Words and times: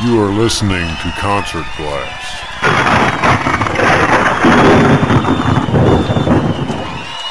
You 0.00 0.22
are 0.22 0.30
listening 0.30 0.86
to 0.86 1.10
Concert 1.18 1.66
Blast. 1.76 2.38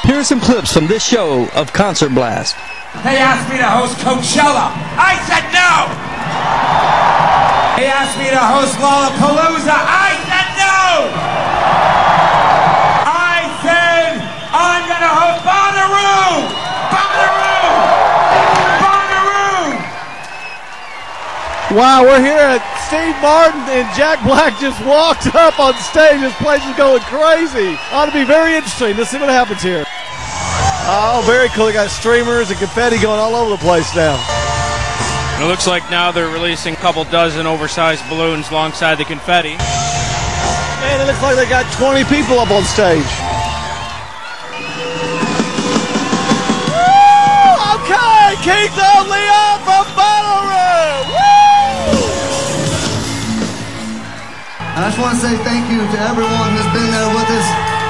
Here 0.04 0.16
are 0.20 0.24
some 0.24 0.38
clips 0.38 0.74
from 0.74 0.86
this 0.86 1.02
show 1.02 1.48
of 1.54 1.72
Concert 1.72 2.10
Blast. 2.10 2.56
They 3.04 3.16
asked 3.16 3.48
me 3.48 3.56
to 3.56 3.64
host 3.64 3.96
Coachella. 4.04 4.68
I 5.00 5.16
said 5.24 5.48
no! 5.48 5.88
They 7.80 7.88
asked 7.88 8.18
me 8.18 8.28
to 8.28 8.36
host 8.36 8.76
Lollapalooza. 8.76 9.72
I 9.72 10.07
Wow, 21.78 22.02
we're 22.02 22.18
here 22.18 22.34
at 22.34 22.58
Steve 22.90 23.14
Martin 23.22 23.62
and 23.70 23.86
Jack 23.94 24.18
Black 24.26 24.58
just 24.58 24.82
walked 24.82 25.30
up 25.38 25.62
on 25.62 25.78
stage. 25.78 26.18
This 26.18 26.34
place 26.42 26.58
is 26.66 26.74
going 26.74 26.98
crazy. 27.06 27.78
Ought 27.94 28.10
to 28.10 28.12
be 28.12 28.26
very 28.26 28.58
interesting. 28.58 28.96
Let's 28.96 29.14
see 29.14 29.22
what 29.22 29.30
happens 29.30 29.62
here. 29.62 29.86
Oh, 30.90 31.22
very 31.22 31.46
cool. 31.54 31.66
They 31.70 31.72
got 31.78 31.86
streamers 31.86 32.50
and 32.50 32.58
confetti 32.58 32.98
going 32.98 33.22
all 33.22 33.38
over 33.38 33.54
the 33.54 33.62
place 33.62 33.94
now. 33.94 34.18
It 35.38 35.46
looks 35.46 35.70
like 35.70 35.88
now 35.88 36.10
they're 36.10 36.26
releasing 36.26 36.74
a 36.74 36.82
couple 36.82 37.04
dozen 37.14 37.46
oversized 37.46 38.02
balloons 38.10 38.50
alongside 38.50 38.98
the 38.98 39.06
confetti. 39.06 39.54
Man, 40.82 40.98
it 40.98 41.06
looks 41.06 41.22
like 41.22 41.38
they 41.38 41.46
got 41.46 41.62
20 41.78 42.02
people 42.10 42.42
up 42.42 42.50
on 42.50 42.66
stage. 42.66 43.06
Woo! 46.74 47.54
Okay, 47.78 48.34
Keith 48.42 48.74
O'Leon 48.74 49.57
I 54.78 54.94
just 54.94 55.02
want 55.02 55.18
to 55.18 55.20
say 55.26 55.34
thank 55.42 55.66
you 55.74 55.82
to 55.82 55.98
everyone 56.06 56.54
who's 56.54 56.70
been 56.70 56.86
there 56.94 57.10
with 57.10 57.26
us 57.26 57.46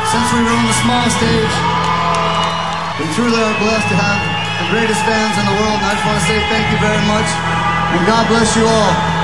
since 0.09 0.25
we 0.33 0.41
were 0.41 0.57
on 0.57 0.65
the 0.65 0.79
small 0.81 1.05
stage. 1.21 1.55
We 2.97 3.05
truly 3.13 3.37
are 3.37 3.57
blessed 3.61 3.93
to 3.93 3.97
have 4.01 4.21
the 4.65 4.67
greatest 4.73 4.97
fans 5.05 5.37
in 5.37 5.45
the 5.53 5.57
world, 5.61 5.77
and 5.77 5.85
I 5.85 5.93
just 6.01 6.07
want 6.09 6.17
to 6.17 6.25
say 6.25 6.41
thank 6.49 6.65
you 6.73 6.81
very 6.81 7.05
much, 7.05 7.29
and 7.93 8.01
God 8.09 8.25
bless 8.33 8.57
you 8.57 8.65
all. 8.65 9.18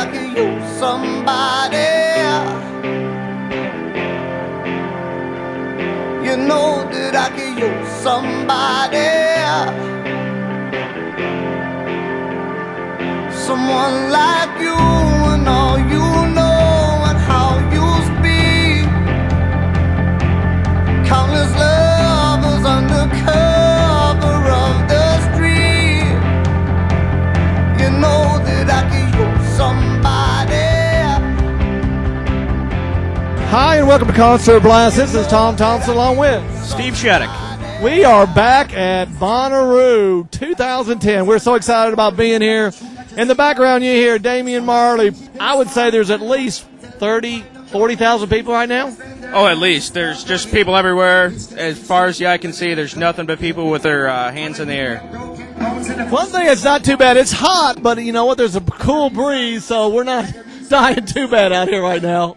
I 0.00 0.06
could 0.12 0.30
use 0.36 0.78
somebody. 0.78 1.90
You 6.24 6.36
know 6.36 6.86
that 6.92 7.16
I 7.16 7.28
could 7.34 7.58
use 7.58 7.88
somebody. 8.06 9.10
Someone 13.46 13.96
like 14.18 14.54
you 14.60 14.78
and 15.34 15.48
all 15.48 15.78
you 15.94 16.06
know 16.36 17.08
and 17.10 17.18
how 17.30 17.50
you 17.74 17.86
speak. 18.10 18.86
Countless 21.10 21.52
lovers 21.64 22.64
under 22.76 23.04
cover 23.26 24.38
of 24.64 24.76
the 24.92 25.06
street. 25.26 26.14
You 27.82 27.90
know 28.02 28.38
that 28.46 28.66
I 28.78 28.82
could 28.90 29.10
use 29.18 29.56
somebody. 29.56 29.97
Hi, 33.50 33.78
and 33.78 33.88
welcome 33.88 34.08
to 34.08 34.14
Concert 34.14 34.60
Blast. 34.60 34.96
This 34.96 35.14
is 35.14 35.26
Tom 35.26 35.56
Thompson 35.56 35.94
along 35.94 36.18
with 36.18 36.64
Steve 36.64 36.94
Shattuck. 36.94 37.82
We 37.82 38.04
are 38.04 38.26
back 38.26 38.74
at 38.74 39.08
Bonnaroo 39.08 40.30
2010. 40.30 41.24
We're 41.24 41.38
so 41.38 41.54
excited 41.54 41.94
about 41.94 42.14
being 42.14 42.42
here. 42.42 42.72
In 43.16 43.26
the 43.26 43.34
background, 43.34 43.84
you 43.84 43.92
hear 43.92 44.18
Damian 44.18 44.66
Marley. 44.66 45.12
I 45.40 45.56
would 45.56 45.70
say 45.70 45.88
there's 45.88 46.10
at 46.10 46.20
least 46.20 46.66
30, 46.66 47.40
40,000 47.68 48.28
people 48.28 48.52
right 48.52 48.68
now. 48.68 48.94
Oh, 49.32 49.46
at 49.46 49.56
least. 49.56 49.94
There's 49.94 50.24
just 50.24 50.52
people 50.52 50.76
everywhere. 50.76 51.32
As 51.56 51.78
far 51.78 52.04
as 52.04 52.18
the 52.18 52.26
eye 52.26 52.36
can 52.36 52.52
see, 52.52 52.74
there's 52.74 52.96
nothing 52.96 53.24
but 53.24 53.38
people 53.38 53.70
with 53.70 53.82
their 53.82 54.08
uh, 54.08 54.30
hands 54.30 54.60
in 54.60 54.68
the 54.68 54.74
air. 54.74 54.98
One 56.10 56.26
thing 56.26 56.44
that's 56.44 56.64
not 56.64 56.84
too 56.84 56.98
bad, 56.98 57.16
it's 57.16 57.32
hot, 57.32 57.82
but 57.82 57.96
you 58.04 58.12
know 58.12 58.26
what? 58.26 58.36
There's 58.36 58.56
a 58.56 58.60
cool 58.60 59.08
breeze, 59.08 59.64
so 59.64 59.88
we're 59.88 60.04
not 60.04 60.30
dying 60.68 61.06
too 61.06 61.28
bad 61.28 61.54
out 61.54 61.68
here 61.68 61.82
right 61.82 62.02
now. 62.02 62.36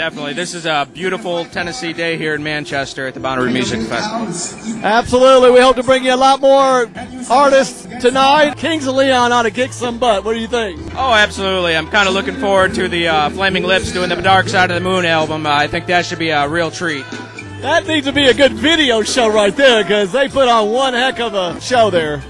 Definitely. 0.00 0.32
This 0.32 0.54
is 0.54 0.64
a 0.64 0.88
beautiful 0.90 1.44
Tennessee 1.44 1.92
day 1.92 2.16
here 2.16 2.34
in 2.34 2.42
Manchester 2.42 3.06
at 3.06 3.12
the 3.12 3.20
Bonnaroo 3.20 3.52
Music 3.52 3.82
Festival. 3.82 4.82
Absolutely. 4.82 5.50
We 5.50 5.60
hope 5.60 5.76
to 5.76 5.82
bring 5.82 6.04
you 6.04 6.14
a 6.14 6.16
lot 6.16 6.40
more 6.40 6.90
artists 7.28 7.86
tonight. 8.00 8.56
Kings 8.56 8.86
of 8.86 8.94
Leon 8.94 9.30
ought 9.30 9.42
to 9.42 9.50
kick 9.50 9.74
some 9.74 9.98
butt. 9.98 10.24
What 10.24 10.32
do 10.32 10.38
you 10.38 10.46
think? 10.46 10.80
Oh, 10.94 11.12
absolutely. 11.12 11.76
I'm 11.76 11.86
kind 11.90 12.08
of 12.08 12.14
looking 12.14 12.36
forward 12.36 12.72
to 12.76 12.88
the 12.88 13.08
uh, 13.08 13.28
Flaming 13.28 13.64
Lips 13.64 13.92
doing 13.92 14.08
the 14.08 14.16
Dark 14.16 14.48
Side 14.48 14.70
of 14.70 14.82
the 14.82 14.88
Moon 14.88 15.04
album. 15.04 15.44
Uh, 15.44 15.50
I 15.50 15.66
think 15.66 15.84
that 15.88 16.06
should 16.06 16.18
be 16.18 16.30
a 16.30 16.48
real 16.48 16.70
treat. 16.70 17.04
That 17.60 17.86
needs 17.86 18.06
to 18.06 18.12
be 18.12 18.26
a 18.28 18.32
good 18.32 18.54
video 18.54 19.02
show 19.02 19.28
right 19.28 19.54
there 19.54 19.84
because 19.84 20.12
they 20.12 20.30
put 20.30 20.48
on 20.48 20.70
one 20.70 20.94
heck 20.94 21.20
of 21.20 21.34
a 21.34 21.60
show 21.60 21.90
there. 21.90 22.22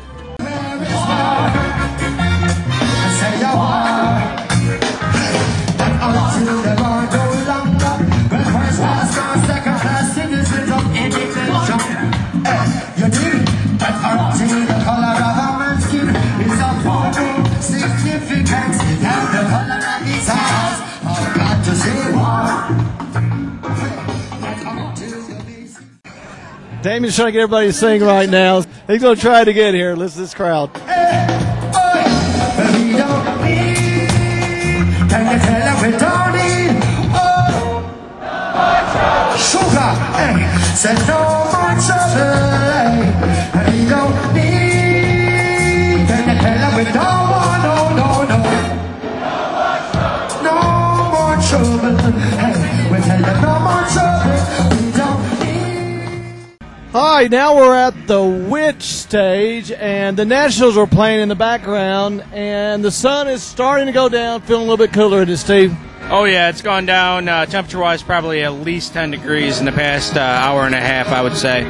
Damian's 27.00 27.16
trying 27.16 27.28
to 27.28 27.32
get 27.32 27.40
everybody 27.44 27.68
to 27.68 27.72
sing 27.72 28.02
right 28.02 28.28
now. 28.28 28.60
He's 28.86 29.00
going 29.00 29.16
to 29.16 29.22
try 29.22 29.42
to 29.42 29.52
get 29.54 29.72
here. 29.72 29.96
Listen 29.96 30.18
to 30.18 30.22
this 30.24 30.34
crowd. 30.34 30.70
Said 40.76 40.96
no 41.08 41.18
more 41.52 41.76
trouble, 41.84 42.49
right, 57.20 57.30
now 57.30 57.54
we're 57.54 57.74
at 57.74 58.06
the 58.06 58.24
Which 58.24 58.82
stage, 58.82 59.70
and 59.70 60.16
the 60.16 60.24
Nationals 60.24 60.78
are 60.78 60.86
playing 60.86 61.20
in 61.20 61.28
the 61.28 61.34
background, 61.34 62.24
and 62.32 62.82
the 62.82 62.90
sun 62.90 63.28
is 63.28 63.42
starting 63.42 63.84
to 63.84 63.92
go 63.92 64.08
down, 64.08 64.40
feeling 64.40 64.66
a 64.66 64.70
little 64.70 64.86
bit 64.86 64.94
cooler, 64.94 65.20
it, 65.20 65.36
Steve? 65.36 65.76
Oh, 66.04 66.24
yeah, 66.24 66.48
it's 66.48 66.62
gone 66.62 66.86
down 66.86 67.28
uh, 67.28 67.44
temperature 67.44 67.78
wise 67.78 68.02
probably 68.02 68.42
at 68.42 68.54
least 68.54 68.94
10 68.94 69.10
degrees 69.10 69.58
in 69.58 69.66
the 69.66 69.72
past 69.72 70.16
uh, 70.16 70.20
hour 70.20 70.64
and 70.64 70.74
a 70.74 70.80
half, 70.80 71.08
I 71.08 71.20
would 71.20 71.36
say. 71.36 71.64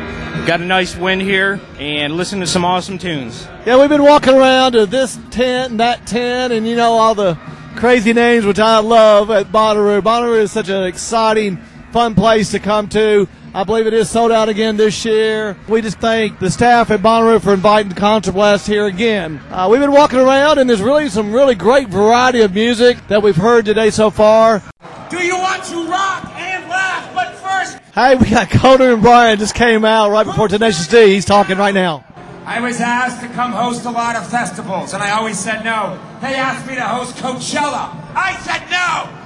Got 0.47 0.61
a 0.61 0.64
nice 0.64 0.94
wind 0.94 1.20
here 1.20 1.61
and 1.81 2.17
listen 2.17 2.38
to 2.38 2.46
some 2.46 2.64
awesome 2.64 2.99
tunes. 2.99 3.44
Yeah, 3.67 3.81
we've 3.81 3.88
been 3.88 4.05
walking 4.05 4.35
around 4.35 4.73
to 4.73 4.87
this 4.87 5.19
tent 5.32 5.73
and 5.73 5.81
that 5.81 6.06
tent, 6.06 6.53
and 6.53 6.64
you 6.64 6.76
know 6.76 6.93
all 6.93 7.17
the 7.17 7.35
crazy 7.75 8.12
names 8.12 8.46
which 8.46 8.61
I 8.61 8.79
love 8.79 9.32
at 9.32 9.46
Bonnaroo. 9.46 10.00
Bonnaroo 10.00 10.43
is 10.43 10.53
such 10.53 10.69
an 10.69 10.85
exciting, 10.85 11.56
fun 11.91 12.14
place 12.14 12.53
to 12.53 12.61
come 12.61 12.88
to. 12.91 13.26
I 13.52 13.64
believe 13.64 13.88
it 13.88 13.94
is 13.94 14.08
sold 14.08 14.31
out 14.31 14.49
again 14.49 14.76
this 14.76 15.05
year. 15.05 15.56
We 15.67 15.82
just 15.82 15.99
thank 15.99 16.38
the 16.38 16.50
staff 16.50 16.91
at 16.93 17.00
Bonnaroo 17.00 17.43
for 17.43 17.52
inviting 17.52 17.91
Concert 17.93 18.32
Blast 18.32 18.67
here 18.67 18.87
again. 18.87 19.41
Uh, 19.50 19.67
we've 19.69 19.81
been 19.81 19.91
walking 19.91 20.20
around, 20.20 20.58
and 20.58 20.70
there's 20.70 20.81
really 20.81 21.08
some 21.08 21.32
really 21.32 21.56
great 21.56 21.88
variety 21.88 22.43
of 22.43 22.55
music 22.55 23.05
that 23.08 23.23
we've 23.25 23.35
heard 23.35 23.64
today 23.64 23.91
so 23.91 24.08
far. 24.08 24.62
Do 25.11 25.19
you 25.19 25.37
want 25.37 25.64
to 25.64 25.85
rock 25.88 26.26
and 26.37 26.69
laugh? 26.69 27.12
But 27.12 27.35
first, 27.35 27.79
Hey, 27.93 28.14
we 28.14 28.31
got 28.31 28.50
Conan 28.50 28.91
O'Brien 28.91 29.37
just 29.38 29.56
came 29.56 29.85
out 29.85 30.11
right 30.12 30.25
before 30.25 30.46
Tenacious 30.46 30.87
D. 30.87 31.08
He's 31.08 31.25
talking 31.25 31.58
right 31.58 31.75
now. 31.75 32.05
I 32.46 32.61
was 32.61 32.81
asked 32.81 33.20
to 33.23 33.29
come 33.29 33.50
host 33.50 33.85
a 33.85 33.91
lot 33.91 34.14
of 34.14 34.29
festivals, 34.31 34.94
and 34.94 35.03
I 35.03 35.11
always 35.11 35.38
said 35.38 35.64
no. 35.64 35.99
They 36.20 36.35
asked 36.35 36.69
me 36.69 36.76
to 36.76 36.82
host 36.87 37.17
Coachella. 37.17 37.96
I 38.14 38.38
said 38.43 38.70
no. 38.70 39.19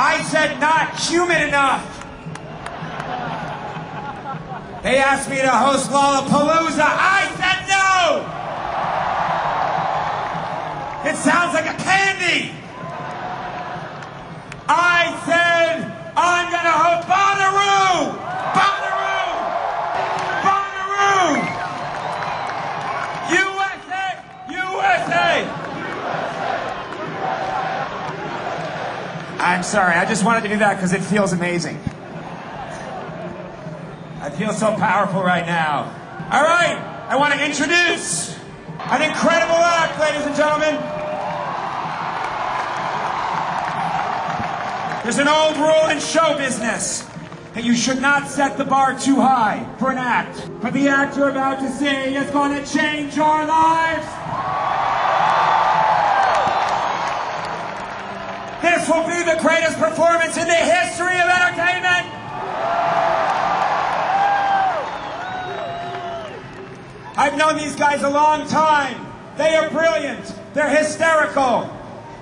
I 0.00 0.22
said 0.22 0.60
not 0.60 0.96
human 0.96 1.42
enough. 1.48 1.82
They 4.84 4.98
asked 4.98 5.28
me 5.28 5.38
to 5.38 5.50
host 5.50 5.90
Lollapalooza. 5.90 6.86
I 6.86 7.26
said 7.34 7.66
no! 7.66 8.22
It 11.10 11.16
sounds 11.16 11.52
like 11.52 11.66
a 11.66 11.74
candy! 11.82 12.52
I 14.68 15.18
said 15.26 15.90
I'm 16.16 16.52
gonna 16.52 16.78
host! 16.78 17.08
Bonnaroo! 17.08 18.14
Bonnaroo! 18.54 18.97
I'm 29.58 29.64
sorry, 29.64 29.96
I 29.96 30.04
just 30.04 30.24
wanted 30.24 30.44
to 30.44 30.50
do 30.50 30.58
that 30.58 30.76
because 30.76 30.92
it 30.92 31.02
feels 31.02 31.32
amazing. 31.32 31.78
I 34.20 34.30
feel 34.30 34.52
so 34.52 34.76
powerful 34.76 35.20
right 35.20 35.44
now. 35.44 35.82
All 36.30 36.44
right, 36.44 36.78
I 37.08 37.16
want 37.16 37.34
to 37.34 37.44
introduce 37.44 38.38
an 38.78 39.02
incredible 39.02 39.56
act, 39.56 39.98
ladies 39.98 40.26
and 40.26 40.36
gentlemen. 40.36 40.76
There's 45.02 45.18
an 45.18 45.26
old 45.26 45.56
rule 45.56 45.88
in 45.90 45.98
show 45.98 46.38
business 46.38 47.04
that 47.54 47.64
you 47.64 47.74
should 47.74 48.00
not 48.00 48.28
set 48.28 48.58
the 48.58 48.64
bar 48.64 48.96
too 48.96 49.16
high 49.16 49.68
for 49.80 49.90
an 49.90 49.98
act. 49.98 50.48
But 50.60 50.72
the 50.72 50.86
act 50.86 51.16
you're 51.16 51.30
about 51.30 51.58
to 51.58 51.68
see 51.68 52.14
is 52.14 52.30
going 52.30 52.52
to 52.52 52.72
change 52.72 53.16
your 53.16 53.44
lives. 53.44 54.06
This 58.88 58.96
will 58.96 59.06
be 59.06 59.22
the 59.22 59.38
greatest 59.42 59.76
performance 59.78 60.38
in 60.38 60.46
the 60.46 60.54
history 60.54 61.20
of 61.20 61.28
entertainment. 61.28 62.06
I've 67.18 67.36
known 67.36 67.58
these 67.58 67.76
guys 67.76 68.02
a 68.02 68.08
long 68.08 68.48
time. 68.48 69.06
They 69.36 69.56
are 69.56 69.68
brilliant. 69.68 70.34
They're 70.54 70.74
hysterical. 70.74 71.68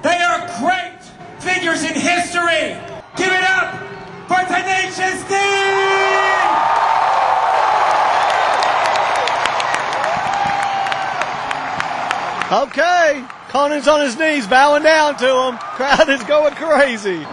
They 0.02 0.18
are 0.18 0.40
great 0.58 0.98
figures 1.38 1.84
in 1.84 1.94
history. 1.94 2.74
Give 3.14 3.32
it 3.32 3.44
up 3.44 3.72
for 4.26 4.42
Tenacious 4.42 5.22
D! 5.28 5.36
Okay. 12.50 13.35
Conan's 13.56 13.88
on 13.88 14.02
his 14.02 14.18
knees, 14.18 14.46
bowing 14.46 14.82
down 14.82 15.16
to 15.16 15.24
him. 15.24 15.56
Crowd 15.56 16.10
is 16.10 16.22
going 16.24 16.54
crazy. 16.56 17.24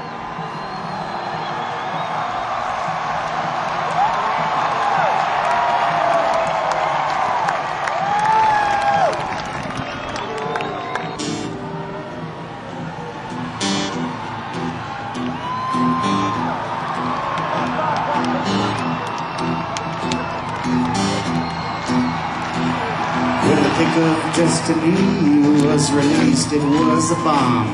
Destiny 24.66 25.66
was 25.68 25.92
released, 25.92 26.54
it 26.54 26.64
was 26.64 27.12
a 27.12 27.16
bomb. 27.16 27.68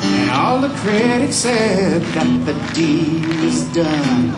And 0.00 0.30
all 0.30 0.60
the 0.60 0.68
critics 0.76 1.34
said 1.34 2.02
that 2.02 2.46
the 2.46 2.74
deed 2.74 3.26
was 3.42 3.64
done. 3.74 4.30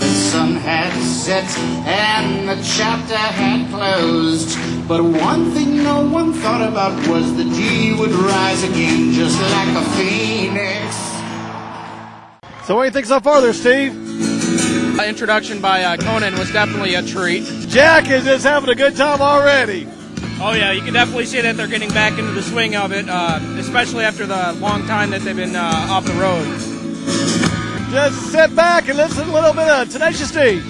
The 0.00 0.06
sun 0.06 0.54
had 0.56 0.92
set 1.00 1.46
and 1.86 2.48
the 2.48 2.56
chapter 2.64 3.16
had 3.16 3.70
closed. 3.70 4.58
But 4.88 5.04
one 5.04 5.52
thing 5.52 5.84
no 5.84 6.04
one 6.08 6.32
thought 6.32 6.68
about 6.68 6.94
was 7.08 7.36
the 7.36 7.44
G 7.44 7.94
would 7.94 8.10
rise 8.10 8.64
again 8.64 9.12
just 9.12 9.40
like 9.40 9.68
a 9.68 9.84
phoenix. 9.96 10.96
So 12.66 12.74
what 12.74 12.82
do 12.82 12.86
you 12.86 12.90
think 12.90 13.06
so 13.06 13.20
far 13.20 13.40
there, 13.40 13.52
Steve? 13.52 13.94
Uh, 14.98 15.04
introduction 15.04 15.60
by 15.60 15.84
uh, 15.84 15.96
Conan 15.96 16.36
was 16.36 16.50
definitely 16.52 16.94
a 16.94 17.02
treat. 17.02 17.44
Jack 17.68 18.10
is 18.10 18.24
just 18.24 18.44
having 18.44 18.70
a 18.70 18.74
good 18.74 18.96
time 18.96 19.20
already. 19.20 19.86
Oh 20.38 20.52
yeah, 20.52 20.72
you 20.72 20.82
can 20.82 20.92
definitely 20.92 21.24
see 21.24 21.40
that 21.40 21.56
they're 21.56 21.66
getting 21.66 21.88
back 21.90 22.18
into 22.18 22.32
the 22.32 22.42
swing 22.42 22.76
of 22.76 22.92
it, 22.92 23.08
uh, 23.08 23.40
especially 23.58 24.04
after 24.04 24.26
the 24.26 24.52
long 24.60 24.86
time 24.86 25.10
that 25.10 25.22
they've 25.22 25.34
been 25.34 25.56
uh, 25.56 25.86
off 25.88 26.04
the 26.04 26.12
road. 26.12 26.44
Just 27.90 28.32
sit 28.32 28.54
back 28.54 28.88
and 28.88 28.98
listen 28.98 29.28
a 29.28 29.32
little 29.32 29.54
bit 29.54 29.68
of 29.68 29.90
Tenacious 29.90 30.30
D. 30.30 30.60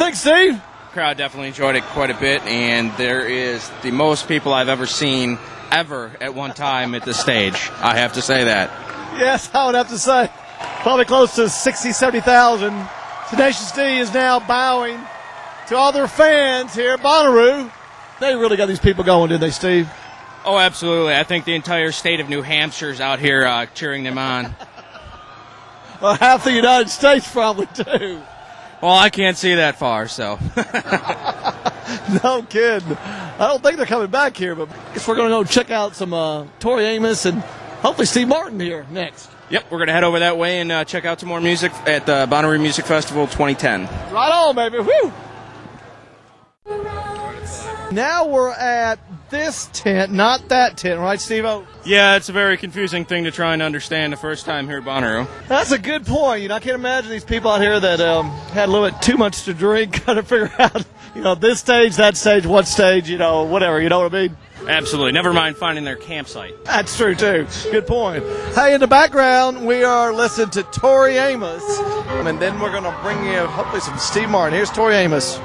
think, 0.00 0.16
Steve? 0.16 0.62
Crowd 0.92 1.18
definitely 1.18 1.48
enjoyed 1.48 1.76
it 1.76 1.84
quite 1.84 2.10
a 2.10 2.14
bit, 2.14 2.40
and 2.46 2.90
there 2.96 3.20
is 3.20 3.70
the 3.82 3.90
most 3.90 4.26
people 4.28 4.52
I've 4.52 4.70
ever 4.70 4.86
seen 4.86 5.38
ever 5.70 6.10
at 6.22 6.34
one 6.34 6.54
time 6.54 6.94
at 6.94 7.04
the 7.04 7.12
stage. 7.12 7.70
I 7.80 7.98
have 7.98 8.14
to 8.14 8.22
say 8.22 8.44
that. 8.44 8.70
Yes, 9.18 9.50
I 9.54 9.66
would 9.66 9.74
have 9.74 9.90
to 9.90 9.98
say. 9.98 10.30
Probably 10.80 11.04
close 11.04 11.34
to 11.34 11.50
60, 11.50 11.92
70,000. 11.92 12.88
Tenacious 13.28 13.72
D 13.72 13.98
is 13.98 14.12
now 14.14 14.40
bowing 14.40 14.98
to 15.68 15.76
all 15.76 15.92
their 15.92 16.08
fans 16.08 16.74
here 16.74 16.92
at 16.92 17.00
Bonnaroo. 17.00 17.70
They 18.20 18.34
really 18.34 18.56
got 18.56 18.66
these 18.66 18.80
people 18.80 19.04
going, 19.04 19.28
didn't 19.28 19.42
they, 19.42 19.50
Steve? 19.50 19.88
Oh, 20.46 20.58
absolutely. 20.58 21.14
I 21.14 21.24
think 21.24 21.44
the 21.44 21.54
entire 21.54 21.92
state 21.92 22.20
of 22.20 22.28
New 22.30 22.40
Hampshire 22.40 22.88
is 22.88 23.02
out 23.02 23.18
here 23.18 23.46
uh, 23.46 23.66
cheering 23.66 24.02
them 24.02 24.16
on. 24.16 24.54
Well, 26.00 26.14
half 26.14 26.44
the 26.44 26.52
United 26.52 26.88
States 26.88 27.30
probably 27.30 27.66
too. 27.66 28.22
Well, 28.82 28.94
I 28.94 29.10
can't 29.10 29.36
see 29.36 29.54
that 29.56 29.76
far, 29.76 30.08
so. 30.08 30.38
No 32.22 32.42
kidding. 32.42 32.96
I 32.96 33.48
don't 33.48 33.62
think 33.62 33.76
they're 33.76 33.86
coming 33.86 34.10
back 34.10 34.36
here, 34.36 34.54
but 34.54 34.68
I 34.68 34.94
guess 34.94 35.06
we're 35.08 35.16
going 35.16 35.30
to 35.30 35.36
go 35.36 35.44
check 35.44 35.70
out 35.70 35.96
some 35.96 36.12
uh, 36.12 36.46
Tori 36.58 36.84
Amos 36.84 37.24
and 37.26 37.40
hopefully 37.40 38.06
Steve 38.06 38.28
Martin 38.28 38.60
here 38.60 38.86
next. 38.90 39.30
Yep, 39.50 39.70
we're 39.70 39.78
going 39.78 39.88
to 39.88 39.92
head 39.92 40.04
over 40.04 40.20
that 40.20 40.36
way 40.38 40.60
and 40.60 40.70
uh, 40.70 40.84
check 40.84 41.04
out 41.04 41.20
some 41.20 41.28
more 41.28 41.40
music 41.40 41.72
at 41.86 42.06
the 42.06 42.26
Bonnaroo 42.26 42.60
Music 42.60 42.84
Festival 42.84 43.26
2010. 43.26 43.82
Right 44.12 44.30
on, 44.32 44.54
baby. 44.54 44.78
Woo! 44.78 45.12
Now 47.92 48.26
we're 48.26 48.52
at 48.52 49.00
this 49.30 49.70
tent, 49.72 50.12
not 50.12 50.48
that 50.48 50.76
tent, 50.76 51.00
right, 51.00 51.20
Steve? 51.20 51.44
Yeah, 51.84 52.16
it's 52.16 52.28
a 52.28 52.32
very 52.32 52.56
confusing 52.56 53.04
thing 53.04 53.24
to 53.24 53.30
try 53.30 53.52
and 53.52 53.62
understand 53.62 54.12
the 54.12 54.16
first 54.16 54.44
time 54.44 54.66
here 54.66 54.78
at 54.78 54.84
Bonnaroo. 54.84 55.26
That's 55.48 55.70
a 55.70 55.78
good 55.78 56.04
point. 56.04 56.42
You 56.42 56.48
know, 56.48 56.56
I 56.56 56.60
can't 56.60 56.74
imagine 56.74 57.10
these 57.10 57.24
people 57.24 57.50
out 57.50 57.60
here 57.60 57.78
that 57.78 58.00
um, 58.00 58.30
had 58.52 58.68
a 58.68 58.72
little 58.72 58.90
bit 58.90 59.00
too 59.00 59.16
much 59.16 59.44
to 59.44 59.54
drink, 59.54 59.94
trying 60.04 60.16
to 60.16 60.22
figure 60.22 60.52
out, 60.58 60.84
you 61.14 61.22
know, 61.22 61.34
this 61.34 61.60
stage, 61.60 61.96
that 61.96 62.16
stage, 62.16 62.44
what 62.44 62.66
stage, 62.66 63.08
you 63.08 63.18
know, 63.18 63.44
whatever. 63.44 63.80
You 63.80 63.88
know 63.88 64.00
what 64.00 64.14
I 64.14 64.22
mean? 64.22 64.36
Absolutely. 64.68 65.12
Never 65.12 65.32
mind 65.32 65.56
finding 65.56 65.84
their 65.84 65.96
campsite. 65.96 66.64
That's 66.64 66.94
true 66.96 67.14
too. 67.14 67.46
Good 67.70 67.86
point. 67.86 68.22
Hey, 68.54 68.74
in 68.74 68.80
the 68.80 68.86
background, 68.86 69.66
we 69.66 69.84
are 69.84 70.12
listening 70.12 70.50
to 70.50 70.62
Tori 70.64 71.16
Amos, 71.16 71.62
and 72.08 72.38
then 72.38 72.60
we're 72.60 72.70
going 72.70 72.84
to 72.84 72.96
bring 73.02 73.24
you 73.24 73.46
hopefully 73.46 73.80
some 73.80 73.98
Steve 73.98 74.28
Martin. 74.28 74.54
Here's 74.54 74.70
Tori 74.70 74.96
Amos. 74.96 75.38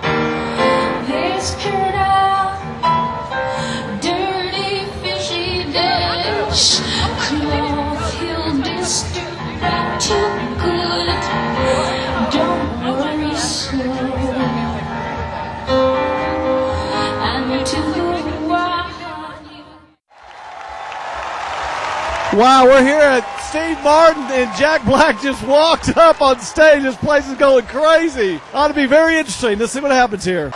Wow, 22.35 22.65
we're 22.65 22.83
here 22.83 22.99
at 22.99 23.39
Steve 23.49 23.81
Martin, 23.83 24.23
and 24.23 24.57
Jack 24.57 24.85
Black 24.85 25.21
just 25.21 25.45
walked 25.45 25.97
up 25.97 26.21
on 26.21 26.39
stage. 26.39 26.83
This 26.83 26.95
place 26.95 27.27
is 27.27 27.37
going 27.37 27.65
crazy. 27.65 28.39
Ought 28.53 28.69
to 28.69 28.73
be 28.73 28.85
very 28.85 29.17
interesting. 29.17 29.59
Let's 29.59 29.73
see 29.73 29.81
what 29.81 29.91
happens 29.91 30.23
here. 30.23 30.53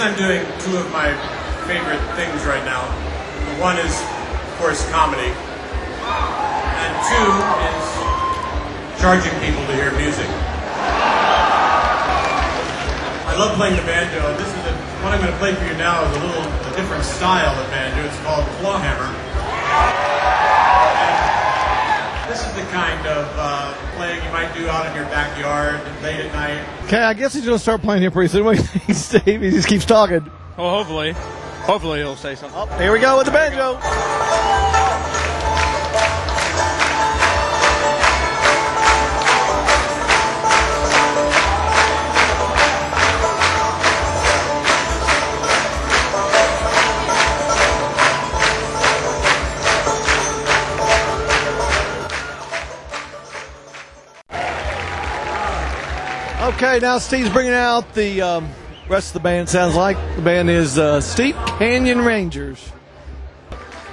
I'm 0.00 0.16
doing 0.16 0.40
two 0.64 0.80
of 0.80 0.90
my 0.92 1.12
favorite 1.68 2.00
things 2.16 2.40
right 2.48 2.64
now. 2.64 2.88
The 3.52 3.60
one 3.60 3.76
is, 3.76 3.92
of 3.92 4.56
course, 4.56 4.80
comedy, 4.88 5.28
and 5.28 6.90
two 7.04 7.28
is 7.68 7.84
charging 8.96 9.36
people 9.44 9.60
to 9.68 9.74
hear 9.76 9.92
music. 10.00 10.24
I 13.28 13.36
love 13.36 13.56
playing 13.56 13.76
the 13.76 13.82
banjo, 13.84 14.24
and 14.24 14.40
this 14.40 14.48
is 14.48 14.64
a, 14.64 14.72
what 15.04 15.12
I'm 15.12 15.20
going 15.20 15.32
to 15.32 15.38
play 15.38 15.54
for 15.54 15.66
you 15.68 15.76
now 15.76 16.00
is 16.08 16.16
a 16.16 16.20
little 16.24 16.48
a 16.48 16.72
different 16.76 17.04
style 17.04 17.52
of 17.60 17.68
banjo. 17.68 18.00
It's 18.08 18.16
called 18.24 18.46
clawhammer. 18.56 19.12
And 22.30 22.38
this 22.38 22.46
is 22.46 22.54
the 22.54 22.62
kind 22.70 23.04
of 23.08 23.28
uh, 23.36 23.74
playing 23.96 24.22
you 24.24 24.30
might 24.30 24.54
do 24.54 24.68
out 24.68 24.86
in 24.86 24.94
your 24.94 25.04
backyard 25.06 25.80
late 26.00 26.20
at 26.20 26.32
night. 26.32 26.84
Okay, 26.84 27.02
I 27.02 27.12
guess 27.12 27.34
he's 27.34 27.44
going 27.44 27.56
to 27.56 27.62
start 27.62 27.82
playing 27.82 28.02
here 28.02 28.12
pretty 28.12 28.28
soon. 28.28 28.44
What 28.50 28.56
do 28.56 28.62
you 28.62 28.68
think, 28.68 28.96
Steve? 28.96 29.40
He 29.42 29.50
just 29.50 29.66
keeps 29.66 29.84
talking. 29.84 30.30
Well, 30.56 30.70
hopefully. 30.70 31.10
Hopefully 31.66 31.98
he'll 31.98 32.14
say 32.14 32.36
something. 32.36 32.78
Here 32.78 32.92
we 32.92 33.00
go 33.00 33.18
with 33.18 33.26
the 33.26 33.32
banjo. 33.32 34.59
Okay, 56.62 56.78
now 56.78 56.98
Steve's 56.98 57.30
bringing 57.30 57.54
out 57.54 57.94
the 57.94 58.20
um, 58.20 58.46
rest 58.86 59.08
of 59.08 59.12
the 59.14 59.20
band. 59.20 59.48
Sounds 59.48 59.74
like 59.74 59.96
the 60.14 60.20
band 60.20 60.50
is 60.50 60.78
uh, 60.78 61.00
Steep 61.00 61.34
Canyon 61.56 62.00
Rangers. 62.00 62.70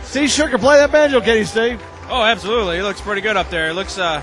Steve 0.04 0.30
sure 0.30 0.50
can 0.50 0.60
play 0.60 0.76
that 0.76 0.92
banjo, 0.92 1.22
can 1.22 1.38
he, 1.38 1.46
Steve? 1.46 1.82
Oh, 2.10 2.22
absolutely. 2.22 2.76
He 2.76 2.82
looks 2.82 3.00
pretty 3.00 3.22
good 3.22 3.38
up 3.38 3.50
there. 3.50 3.70
He 3.70 3.74
looks 3.74 3.98
uh, 3.98 4.22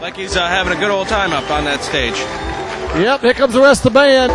like 0.00 0.16
he's 0.16 0.34
uh, 0.34 0.48
having 0.48 0.76
a 0.76 0.80
good 0.80 0.90
old 0.90 1.06
time 1.06 1.32
up 1.32 1.48
on 1.48 1.62
that 1.66 1.80
stage. 1.80 2.16
Yep, 3.00 3.20
here 3.20 3.34
comes 3.34 3.54
the 3.54 3.60
rest 3.60 3.86
of 3.86 3.92
the 3.92 4.00
band. 4.00 4.32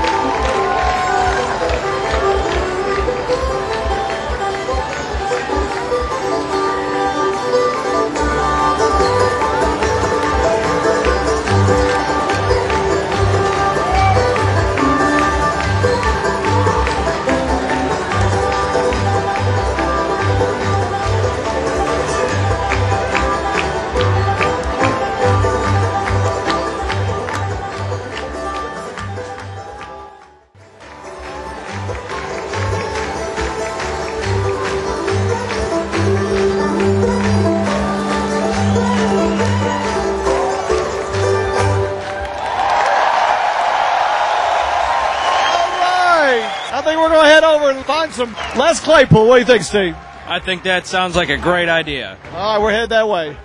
Over 48.01 48.23
and 48.23 48.35
find 48.35 48.35
some 48.35 48.59
Les 48.59 48.79
Claypool. 48.79 49.27
What 49.27 49.35
do 49.35 49.39
you 49.41 49.45
think, 49.45 49.63
Steve? 49.63 49.95
I 50.27 50.39
think 50.39 50.63
that 50.63 50.87
sounds 50.87 51.15
like 51.15 51.29
a 51.29 51.37
great 51.37 51.69
idea. 51.69 52.17
All 52.33 52.55
right, 52.55 52.61
we're 52.61 52.71
headed 52.71 52.89
that 52.89 53.07
way. 53.07 53.37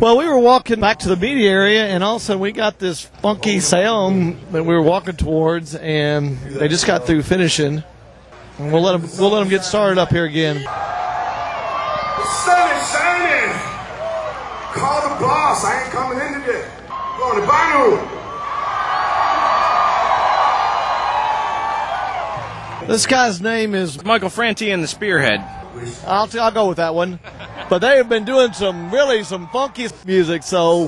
Well, 0.00 0.18
we 0.18 0.26
were 0.26 0.38
walking 0.38 0.80
back 0.80 0.98
to 1.00 1.08
the 1.08 1.16
media 1.16 1.48
area, 1.48 1.86
and 1.86 2.02
all 2.02 2.16
of 2.16 2.22
a 2.22 2.24
sudden 2.24 2.40
we 2.40 2.50
got 2.50 2.80
this 2.80 3.02
funky 3.04 3.60
sound 3.60 4.40
that 4.50 4.64
we 4.64 4.74
were 4.74 4.82
walking 4.82 5.14
towards, 5.14 5.76
and 5.76 6.38
they 6.40 6.66
just 6.66 6.86
got 6.86 7.06
through 7.06 7.22
finishing. 7.22 7.84
And 8.58 8.72
we'll 8.72 8.82
let 8.82 9.00
them, 9.00 9.08
we'll 9.18 9.30
let 9.30 9.40
them 9.40 9.48
get 9.48 9.62
started 9.62 9.98
up 9.98 10.10
here 10.10 10.24
again. 10.24 10.56
The 10.56 12.24
sun 12.24 12.76
is 12.76 12.90
shining. 12.90 13.52
Call 14.72 15.02
the 15.02 15.20
boss. 15.20 15.64
I 15.64 15.82
ain't 15.82 15.92
coming 15.92 16.18
in 16.18 16.40
today. 16.40 16.68
Going 17.18 17.40
to 17.40 17.46
Bonnaroo. 17.46 18.25
This 22.86 23.04
guy's 23.04 23.40
name 23.40 23.74
is 23.74 24.04
Michael 24.04 24.30
Franti 24.30 24.70
and 24.70 24.80
the 24.80 24.86
Spearhead. 24.86 25.40
I'll, 26.06 26.28
I'll 26.40 26.52
go 26.52 26.68
with 26.68 26.76
that 26.76 26.94
one. 26.94 27.18
But 27.68 27.80
they 27.80 27.96
have 27.96 28.08
been 28.08 28.24
doing 28.24 28.52
some 28.52 28.92
really 28.92 29.24
some 29.24 29.48
funky 29.48 29.88
music, 30.04 30.44
so 30.44 30.86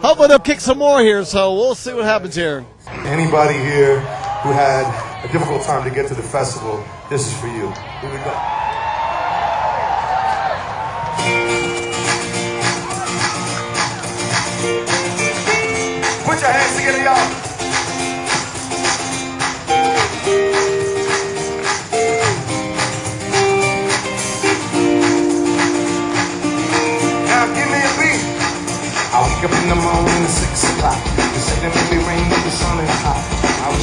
hopefully 0.00 0.26
they'll 0.26 0.40
kick 0.40 0.60
some 0.60 0.78
more 0.78 1.00
here. 1.00 1.24
So 1.24 1.54
we'll 1.54 1.76
see 1.76 1.92
what 1.92 2.04
happens 2.04 2.34
here. 2.34 2.66
Anybody 2.88 3.54
here 3.54 4.00
who 4.42 4.50
had 4.50 5.24
a 5.24 5.32
difficult 5.32 5.62
time 5.62 5.88
to 5.88 5.94
get 5.94 6.08
to 6.08 6.14
the 6.14 6.22
festival, 6.22 6.84
this 7.08 7.28
is 7.28 7.40
for 7.40 7.46
you. 7.46 7.70
Here 8.00 8.10
we 8.10 8.18
go. 8.18 8.34
Put 16.24 16.40
your 16.42 16.50
hands 16.50 16.76
together, 16.76 17.04
y'all. 17.04 17.45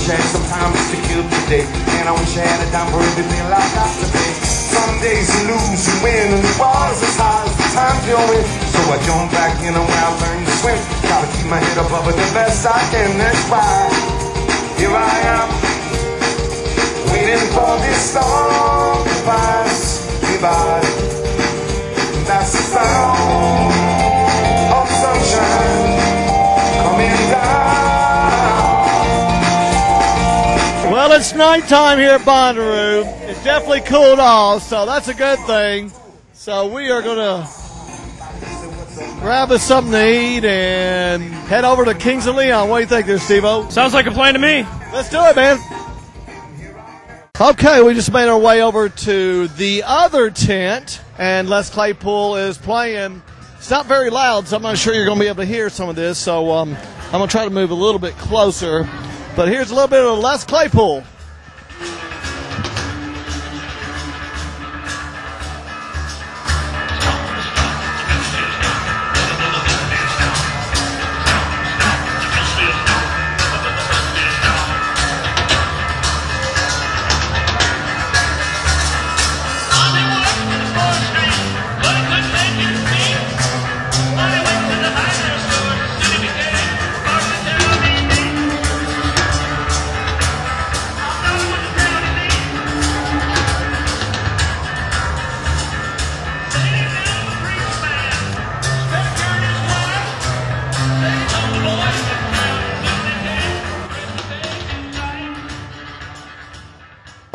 Wish 0.04 0.12
I 0.12 0.20
had 0.20 0.32
some 0.36 0.44
time 0.52 0.72
just 0.76 0.92
to 0.92 1.00
kill 1.08 1.24
today. 1.24 1.64
And 1.96 2.10
I 2.10 2.14
wish 2.20 2.36
I 2.36 2.44
had 2.44 2.60
a 2.60 2.68
dime 2.76 2.92
for 2.92 3.00
everything 3.00 3.40
like 3.48 3.64
I 3.64 3.72
got 3.72 3.92
today. 4.04 4.32
Some 4.44 5.00
days 5.00 5.32
you 5.32 5.48
lose, 5.48 5.80
you 5.88 5.96
win, 6.04 6.28
and 6.28 6.44
the 6.44 6.54
water's 6.60 7.00
as 7.00 7.16
high 7.16 7.48
as 7.48 7.56
the 7.56 7.68
time 7.72 7.96
you're 8.04 8.20
in. 8.36 8.44
So 8.76 8.80
I 8.92 9.00
jump 9.08 9.32
back 9.32 9.56
in 9.64 9.72
and 9.72 9.80
where 9.80 10.04
I 10.04 10.12
learned 10.20 10.44
to 10.44 10.54
swim. 10.60 10.80
Gotta 11.08 11.28
keep 11.32 11.48
my 11.48 11.56
head 11.56 11.80
above 11.80 12.04
it 12.12 12.20
the 12.20 12.30
best 12.36 12.68
I 12.68 12.84
can. 12.92 13.16
That's 13.16 13.44
why 13.48 13.88
here 14.76 14.92
I 14.92 15.16
am, 15.40 15.48
waiting 17.16 17.48
for 17.56 17.72
this 17.80 18.12
storm 18.12 19.08
to 19.08 19.16
pass 19.24 20.04
me 20.20 20.36
by. 20.44 20.84
That's 22.28 22.52
the 22.52 22.64
sound 22.76 23.73
it's 31.24 31.34
nighttime 31.34 32.00
here 32.00 32.16
at 32.16 32.22
Bonnaroo. 32.22 33.06
It's 33.22 33.42
definitely 33.46 33.80
cooled 33.80 34.20
off, 34.20 34.62
so 34.62 34.86
that's 34.86 35.08
a 35.08 35.14
good 35.14 35.40
thing. 35.48 35.90
So 36.34 36.68
we 36.68 36.92
are 36.92 37.02
going 37.02 37.16
to 37.16 37.50
grab 39.22 39.50
us 39.50 39.64
something 39.64 39.94
to 39.94 40.06
eat 40.06 40.44
and 40.44 41.24
head 41.24 41.64
over 41.64 41.86
to 41.86 41.94
Kings 41.94 42.28
of 42.28 42.36
Leon. 42.36 42.68
What 42.68 42.80
do 42.80 42.82
you 42.82 42.88
think 42.88 43.06
there, 43.06 43.20
Steve-O? 43.20 43.70
Sounds 43.70 43.94
like 43.94 44.06
a 44.06 44.12
plan 44.12 44.34
to 44.34 44.40
me. 44.42 44.64
Let's 44.92 45.10
do 45.10 45.22
it, 45.22 45.38
man. 45.38 45.60
Okay, 47.40 47.82
we 47.82 47.94
just 47.94 48.12
made 48.12 48.28
our 48.28 48.38
way 48.38 48.62
over 48.62 48.90
to 48.90 49.48
the 49.48 49.84
other 49.86 50.30
tent, 50.30 51.00
and 51.18 51.50
Les 51.50 51.70
Claypool 51.70 52.36
is 52.36 52.58
playing. 52.58 53.22
It's 53.56 53.70
not 53.70 53.86
very 53.86 54.10
loud, 54.10 54.50
so 54.50 54.58
I'm 54.58 54.62
not 54.62 54.78
sure 54.78 54.94
you're 54.94 55.06
going 55.06 55.20
to 55.20 55.24
be 55.24 55.30
able 55.30 55.44
to 55.44 55.46
hear 55.46 55.70
some 55.70 55.88
of 55.88 55.96
this. 55.96 56.20
So 56.20 56.52
um, 56.52 56.76
I'm 57.06 57.12
going 57.12 57.30
to 57.30 57.32
try 57.32 57.46
to 57.46 57.50
move 57.50 57.72
a 57.72 57.76
little 57.76 58.00
bit 58.00 58.18
closer. 58.18 58.90
But 59.38 59.48
here's 59.48 59.72
a 59.72 59.74
little 59.74 59.88
bit 59.88 60.04
of 60.04 60.20
Les 60.20 60.44
Claypool. 60.44 61.02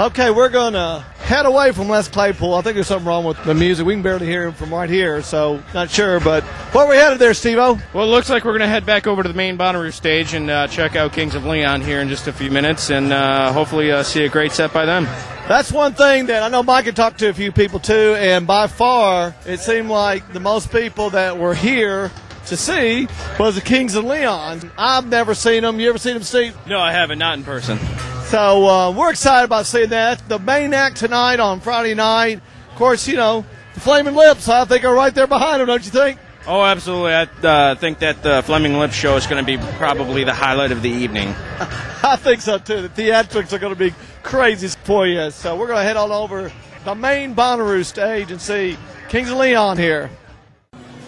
Okay, 0.01 0.31
we're 0.31 0.49
going 0.49 0.75
to 0.75 1.05
head 1.19 1.45
away 1.45 1.73
from 1.73 1.89
Les 1.89 2.07
Claypool. 2.07 2.55
I 2.55 2.61
think 2.61 2.77
there's 2.77 2.87
something 2.87 3.09
wrong 3.09 3.25
with 3.25 3.43
the 3.43 3.53
music. 3.53 3.85
We 3.85 3.95
can 3.95 4.03
barely 4.03 4.27
hear 4.27 4.47
him 4.47 4.53
from 4.53 4.73
right 4.73 4.89
here, 4.89 5.23
so 5.23 5.61
not 5.75 5.91
sure. 5.91 6.21
But 6.21 6.45
where 6.73 6.87
are 6.87 6.89
we 6.89 6.95
headed 6.95 7.19
there, 7.19 7.35
Steve 7.35 7.57
Well, 7.57 7.81
it 7.93 7.97
looks 7.97 8.31
like 8.31 8.45
we're 8.45 8.53
going 8.53 8.61
to 8.61 8.69
head 8.69 8.87
back 8.87 9.09
over 9.09 9.25
to 9.25 9.29
the 9.29 9.35
main 9.35 9.59
Bonnaroo 9.59 9.93
stage 9.93 10.35
and 10.35 10.49
uh, 10.51 10.69
check 10.69 10.95
out 10.95 11.13
Kings 11.15 11.35
of 11.35 11.45
Leon 11.45 11.81
here 11.81 11.99
in 11.99 12.09
just 12.09 12.29
a 12.29 12.33
few 12.33 12.49
minutes 12.49 12.91
and 12.91 13.13
uh, 13.13 13.53
hopefully 13.53 13.91
uh, 13.91 14.05
see 14.05 14.25
a 14.25 14.29
great 14.29 14.53
set 14.53 14.73
by 14.73 14.85
them. 14.85 15.03
That's 15.49 15.73
one 15.73 15.95
thing 15.95 16.27
that 16.27 16.45
I 16.45 16.49
know 16.49 16.63
Mike 16.63 16.85
had 16.85 16.95
talked 16.95 17.19
to 17.19 17.29
a 17.29 17.35
few 17.35 17.51
people 17.51 17.81
too, 17.81 18.15
and 18.21 18.47
by 18.47 18.69
far, 18.69 19.35
it 19.47 19.59
seemed 19.59 19.89
like 19.89 20.33
the 20.33 20.39
most 20.39 20.71
people 20.71 21.11
that 21.11 21.39
were 21.39 21.57
here 21.57 22.13
to 22.47 22.57
see 22.57 23.09
was 23.41 23.57
the 23.57 23.63
Kings 23.63 23.97
of 23.97 24.05
Leon. 24.05 24.71
I've 24.79 25.09
never 25.09 25.35
seen 25.35 25.65
them. 25.65 25.81
You 25.81 25.89
ever 25.89 25.99
seen 25.99 26.15
them, 26.15 26.23
Steve? 26.23 26.57
No, 26.69 26.79
I 26.79 26.93
haven't, 26.93 27.19
not 27.19 27.37
in 27.37 27.43
person. 27.43 27.81
So 28.29 28.69
uh, 28.69 28.91
we're 28.91 29.09
excited 29.09 29.47
about 29.47 29.65
seeing 29.65 29.89
that. 29.89 30.29
The 30.29 30.39
main 30.39 30.75
act 30.75 30.99
tonight 30.99 31.41
on 31.41 31.61
Friday 31.61 31.95
night. 31.95 32.43
Of 32.71 32.77
course, 32.77 33.09
you 33.09 33.17
know, 33.17 33.47
the 33.73 33.81
Flaming 33.81 34.15
Lips, 34.15 34.51
I 34.51 34.67
think, 34.67 34.85
are 34.85 34.95
right 34.95 35.15
there 35.15 35.27
behind 35.27 35.63
them, 35.63 35.67
don't 35.67 35.83
you 35.83 35.91
think? 35.91 36.21
Oh, 36.47 36.63
absolutely. 36.63 37.15
I 37.15 37.23
uh, 37.23 37.75
think 37.77 38.01
that 38.01 38.23
the 38.23 38.43
Flaming 38.43 38.79
Lips 38.79 38.93
show 38.93 39.17
is 39.17 39.27
going 39.27 39.43
to 39.43 39.47
be 39.47 39.57
probably 39.79 40.25
the 40.25 40.35
highlight 40.35 40.73
of 40.73 40.83
the 40.83 40.91
evening. 40.91 41.29
I 42.03 42.17
think 42.21 42.43
so 42.43 42.59
too. 42.59 42.83
The 42.83 42.91
theatrics 42.91 43.55
are 43.55 43.59
going 43.59 43.73
to 43.73 43.79
be 43.79 43.95
crazy 44.23 44.69
for 44.85 45.07
you. 45.07 45.31
So 45.31 45.57
we're 45.57 45.67
going 45.67 45.79
to 45.79 45.85
head 45.85 45.97
on 45.97 46.13
over 46.13 46.53
the 46.85 46.95
main 46.95 47.35
Bonnaroo 47.35 47.83
stage 47.83 48.31
and 48.31 48.43
see 48.43 48.77
Kings 49.09 49.31
of 49.31 49.39
Leon 49.39 49.79
here. 49.79 50.11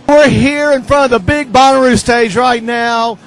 We're 0.09 0.31
here 0.31 0.73
in 0.73 0.85
front 0.85 1.13
of 1.13 1.21
the 1.21 1.27
big 1.27 1.53
Bonnaroo 1.53 1.99
stage 1.99 2.35
right 2.35 2.63
now. 2.63 3.19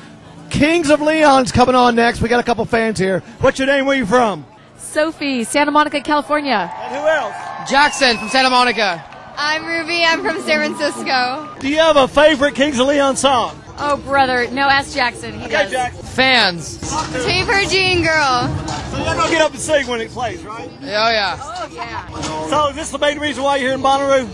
Kings 0.54 0.92
of 0.92 1.02
Leon's 1.02 1.52
coming 1.52 1.74
on 1.74 1.96
next. 1.96 2.22
We 2.22 2.30
got 2.30 2.40
a 2.40 2.44
couple 2.44 2.64
fans 2.66 3.00
here. 3.00 3.22
What's 3.42 3.58
your 3.58 3.66
name? 3.66 3.88
Where 3.88 3.98
you 3.98 4.06
from? 4.06 4.46
Sophie, 4.78 5.44
Santa 5.44 5.72
Monica, 5.72 6.00
California. 6.00 6.72
And 6.76 6.96
who 6.96 7.08
else? 7.08 7.70
Jackson 7.70 8.20
from 8.20 8.30
Santa 8.30 8.52
Monica. 8.52 9.04
I'm 9.36 9.66
Ruby. 9.66 10.06
I'm 10.06 10.22
from 10.22 10.40
San 10.42 10.60
Francisco. 10.60 11.50
Do 11.60 11.68
you 11.68 11.78
have 11.78 11.98
a 11.98 12.08
favorite 12.08 12.54
Kings 12.54 12.80
of 12.80 12.86
Leon 12.86 13.18
song? 13.18 13.60
Oh, 13.80 13.98
brother. 13.98 14.48
No, 14.52 14.70
ask 14.70 14.94
Jackson. 14.94 15.40
He 15.40 15.48
does. 15.48 15.72
Jackson. 15.72 16.04
Fans. 16.04 16.78
Taper 17.26 17.68
Jean 17.68 18.04
Girl. 18.04 18.48
So 18.92 18.98
you're 18.98 19.16
going 19.16 19.26
to 19.26 19.32
get 19.32 19.42
up 19.42 19.52
and 19.52 19.60
sing 19.60 19.88
when 19.88 20.02
it 20.02 20.12
plays, 20.12 20.44
right? 20.44 20.70
Oh, 20.72 20.86
yeah. 20.86 21.40
Oh, 21.42 21.70
yeah. 21.74 22.48
So 22.50 22.70
is 22.70 22.76
this 22.76 22.92
the 22.92 23.00
main 23.00 23.18
reason 23.18 23.44
why 23.44 23.56
you're 23.56 23.70
here 23.70 23.76
in 23.76 23.82
Bonnaroo? 23.82 24.28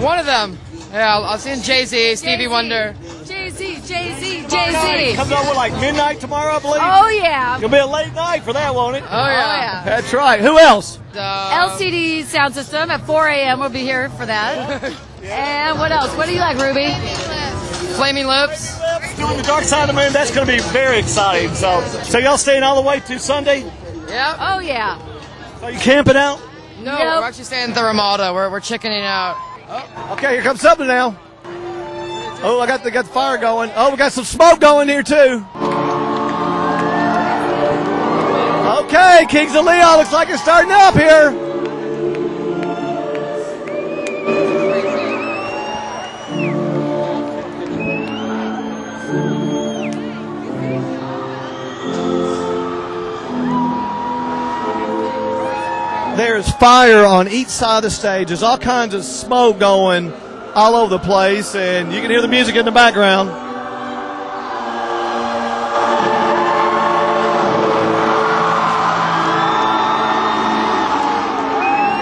One 0.00 0.18
of 0.18 0.24
them. 0.24 0.56
Yeah, 0.92 1.18
I've 1.18 1.42
seen 1.42 1.62
Jay 1.62 1.84
Z, 1.84 2.16
Stevie 2.16 2.36
Jay-Z. 2.36 2.48
Wonder. 2.48 2.96
Jay 3.58 3.74
Z, 3.80 3.88
Jay 3.88 4.14
Z, 4.20 4.46
Jay 4.48 5.10
Z. 5.10 5.16
comes 5.16 5.32
on 5.32 5.46
with 5.46 5.56
like 5.56 5.72
midnight 5.80 6.20
tomorrow, 6.20 6.54
I 6.54 6.58
believe. 6.60 6.80
Oh, 6.80 7.08
yeah. 7.08 7.56
It'll 7.56 7.68
be 7.68 7.76
a 7.78 7.86
late 7.86 8.14
night 8.14 8.42
for 8.44 8.52
that, 8.52 8.74
won't 8.74 8.96
it? 8.96 9.02
Oh, 9.08 9.26
yeah. 9.26 9.82
Oh, 9.82 9.88
That's 9.88 10.12
right. 10.12 10.40
Who 10.40 10.58
else? 10.58 10.98
The- 11.12 11.20
um, 11.24 11.70
LCD 11.70 12.24
sound 12.24 12.54
system 12.54 12.90
at 12.90 13.04
4 13.04 13.28
a.m. 13.28 13.58
We'll 13.60 13.68
be 13.70 13.80
here 13.80 14.08
for 14.10 14.26
that. 14.26 14.82
and 15.24 15.78
what 15.78 15.90
else? 15.90 16.14
What 16.16 16.26
do 16.26 16.32
you 16.34 16.40
like, 16.40 16.56
Ruby? 16.58 16.88
Flaming 17.96 18.26
Lips. 18.28 18.76
Flaming 18.78 19.02
Lips. 19.08 19.16
Doing 19.16 19.36
the 19.36 19.42
Dark 19.42 19.64
Side 19.64 19.88
of 19.88 19.94
the 19.94 20.00
Moon. 20.00 20.12
That's 20.12 20.30
going 20.32 20.46
to 20.46 20.52
be 20.52 20.60
very 20.70 20.98
exciting. 20.98 21.52
So, 21.54 21.80
so 22.04 22.18
y'all 22.18 22.38
staying 22.38 22.62
all 22.62 22.80
the 22.80 22.86
way 22.88 23.00
to 23.00 23.18
Sunday? 23.18 23.60
Yep. 23.62 24.36
Oh, 24.38 24.60
yeah. 24.60 25.00
Are 25.62 25.72
you 25.72 25.78
camping 25.80 26.16
out? 26.16 26.40
No, 26.78 26.92
Nope. 26.92 27.00
we're 27.00 27.22
actually 27.24 27.44
staying 27.44 27.70
at 27.70 27.74
the 27.74 27.82
Ramada. 27.82 28.32
We're, 28.32 28.48
we're 28.50 28.60
chickening 28.60 29.02
out. 29.02 29.34
Oh. 29.68 30.10
Okay, 30.12 30.34
here 30.34 30.42
comes 30.42 30.60
something 30.60 30.86
now. 30.86 31.18
Oh, 32.40 32.60
I 32.60 32.68
got 32.68 32.84
the 32.84 32.90
got 32.92 33.04
the 33.04 33.10
fire 33.10 33.36
going. 33.36 33.72
Oh, 33.74 33.90
we 33.90 33.96
got 33.96 34.12
some 34.12 34.24
smoke 34.24 34.60
going 34.60 34.88
here 34.88 35.02
too. 35.02 35.44
Okay, 38.84 39.26
Kings 39.28 39.56
of 39.56 39.64
Leon 39.64 39.98
looks 39.98 40.12
like 40.12 40.28
it's 40.28 40.40
starting 40.40 40.70
up 40.70 40.94
here. 40.94 41.32
There's 56.16 56.50
fire 56.52 57.04
on 57.04 57.26
each 57.28 57.48
side 57.48 57.78
of 57.78 57.82
the 57.82 57.90
stage. 57.90 58.28
There's 58.28 58.44
all 58.44 58.58
kinds 58.58 58.94
of 58.94 59.04
smoke 59.04 59.58
going 59.58 60.12
all 60.58 60.74
over 60.74 60.90
the 60.90 60.98
place, 60.98 61.54
and 61.54 61.92
you 61.92 62.00
can 62.00 62.10
hear 62.10 62.20
the 62.20 62.26
music 62.26 62.56
in 62.56 62.64
the 62.64 62.72
background. 62.72 63.30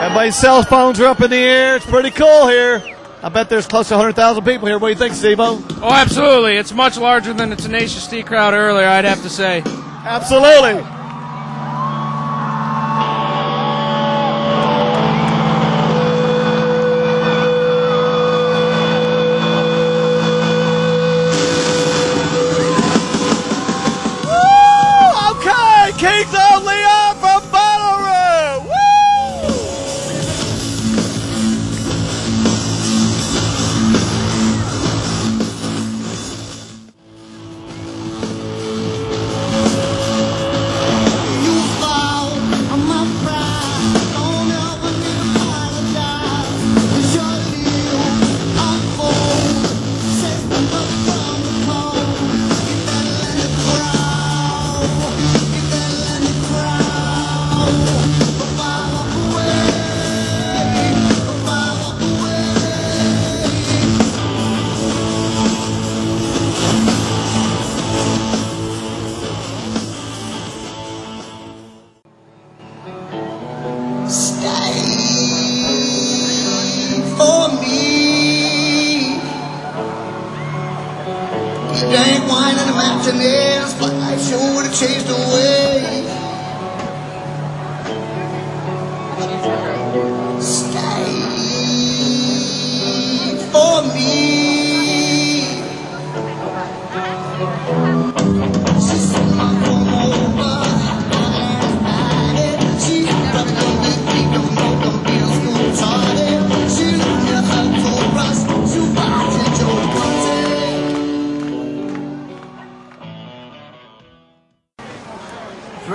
Everybody's 0.03 0.37
cell 0.37 0.62
phones 0.62 0.99
are 1.01 1.05
up 1.05 1.21
in 1.21 1.31
the 1.31 1.37
air. 1.37 1.77
It's 1.77 1.85
pretty 1.85 2.11
cool 2.11 2.49
here. 2.49 2.83
I 3.23 3.29
bet 3.29 3.51
there's 3.51 3.66
close 3.66 3.88
to 3.88 3.95
100,000 3.95 4.42
people 4.42 4.69
here. 4.69 4.79
What 4.79 4.88
do 4.88 4.92
you 4.92 4.99
think, 4.99 5.12
Steve 5.12 5.38
Oh, 5.38 5.90
absolutely. 5.92 6.57
It's 6.57 6.73
much 6.73 6.97
larger 6.97 7.35
than 7.35 7.51
the 7.51 7.57
Tenacious 7.57 8.07
D 8.07 8.23
crowd 8.23 8.55
earlier, 8.55 8.87
I'd 8.87 9.05
have 9.05 9.23
to 9.23 9.29
say. 9.29 9.62
Absolutely. 9.66 10.96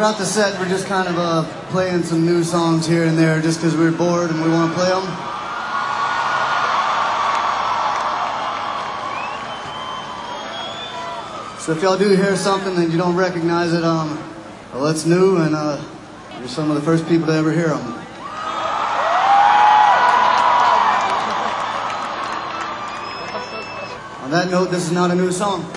Throughout 0.02 0.18
the 0.18 0.26
set, 0.26 0.60
we're 0.60 0.68
just 0.68 0.88
kind 0.88 1.08
of 1.08 1.16
uh, 1.20 1.44
playing 1.70 2.02
some 2.02 2.26
new 2.26 2.44
songs 2.44 2.88
here 2.88 3.04
and 3.04 3.16
there 3.16 3.40
just 3.40 3.60
because 3.60 3.78
we're 3.78 3.92
bored 3.92 4.32
and 4.32 4.44
we 4.44 4.50
want 4.50 4.72
to 4.72 4.76
play 4.76 4.90
them. 4.90 5.04
So 11.60 11.74
if 11.74 11.84
y'all 11.84 12.00
do 12.00 12.16
hear 12.16 12.36
something 12.36 12.76
and 12.78 12.92
you 12.92 12.98
don't 12.98 13.16
recognize 13.16 13.74
it, 13.74 13.84
um, 13.84 14.18
well, 14.74 14.88
it's 14.88 15.06
new 15.06 15.38
and 15.38 15.54
uh, 15.54 15.80
you're 16.40 16.48
some 16.48 16.72
of 16.72 16.76
the 16.78 16.82
first 16.82 17.08
people 17.08 17.28
to 17.28 17.34
ever 17.34 17.52
hear 17.52 17.68
them. 17.68 17.86
On 24.24 24.32
that 24.32 24.50
note, 24.50 24.72
this 24.72 24.84
is 24.84 24.92
not 24.92 25.12
a 25.12 25.16
new 25.16 25.32
song. 25.32 25.72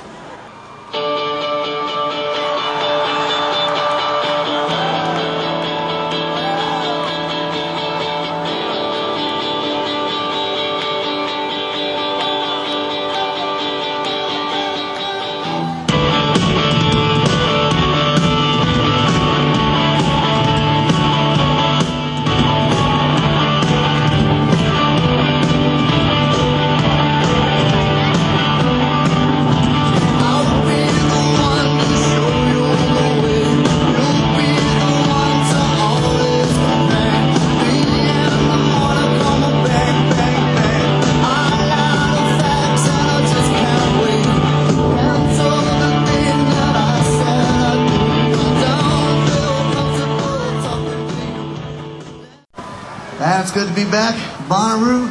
Bonnaroo. 54.48 55.09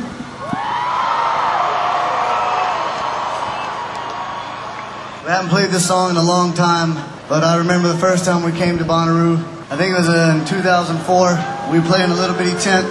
We 5.24 5.30
haven't 5.30 5.50
played 5.50 5.72
this 5.72 5.88
song 5.88 6.12
in 6.12 6.18
a 6.18 6.24
long 6.24 6.54
time, 6.54 6.94
but 7.28 7.44
I 7.44 7.58
remember 7.58 7.88
the 7.88 7.98
first 7.98 8.26
time 8.26 8.44
we 8.44 8.52
came 8.52 8.78
to 8.78 8.84
Bonnaroo. 8.84 9.38
I 9.72 9.78
think 9.78 9.96
it 9.96 9.98
was 9.98 10.10
in 10.10 10.46
2004. 10.46 11.72
We 11.72 11.82
played 11.82 12.06
in 12.06 12.12
a 12.12 12.16
little 12.16 12.38
bitty 12.38 12.60
tent. 12.62 12.86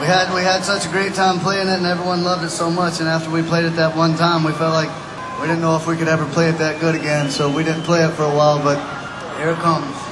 We 0.00 0.06
had 0.06 0.34
we 0.34 0.42
had 0.42 0.64
such 0.64 0.84
a 0.84 0.90
great 0.90 1.14
time 1.14 1.40
playing 1.40 1.68
it, 1.68 1.78
and 1.78 1.86
everyone 1.86 2.22
loved 2.22 2.44
it 2.44 2.50
so 2.50 2.70
much. 2.70 3.00
And 3.00 3.08
after 3.08 3.30
we 3.30 3.42
played 3.42 3.64
it 3.64 3.76
that 3.76 3.96
one 3.96 4.16
time, 4.16 4.44
we 4.44 4.52
felt 4.52 4.74
like 4.74 4.90
we 5.40 5.46
didn't 5.46 5.62
know 5.62 5.76
if 5.76 5.86
we 5.86 5.96
could 5.96 6.08
ever 6.08 6.26
play 6.26 6.50
it 6.50 6.58
that 6.58 6.78
good 6.80 6.94
again. 6.94 7.30
So 7.30 7.50
we 7.50 7.64
didn't 7.64 7.84
play 7.84 8.04
it 8.04 8.10
for 8.10 8.24
a 8.24 8.34
while, 8.34 8.62
but 8.62 8.76
here 9.38 9.50
it 9.50 9.58
comes. 9.58 10.09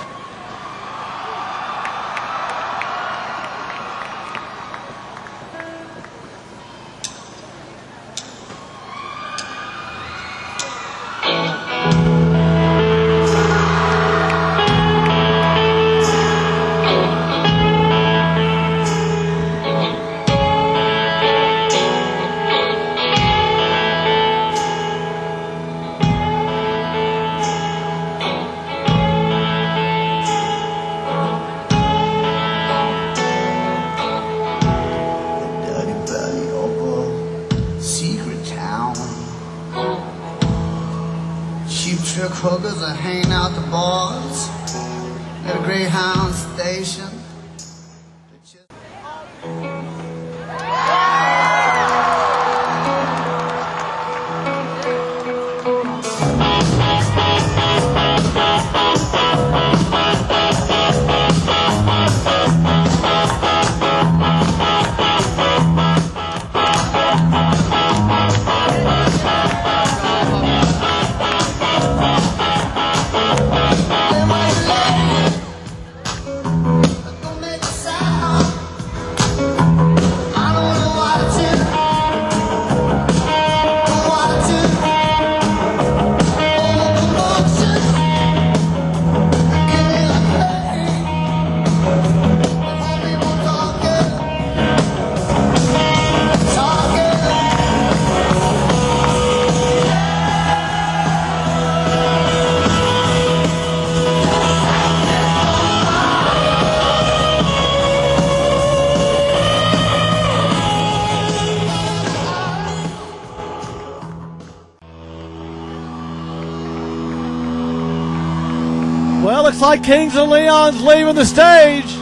Like 119.68 119.84
Kings 119.84 120.16
of 120.16 120.30
Leon's 120.30 120.82
leaving 120.82 121.14
the 121.14 121.26
stage. 121.26 121.94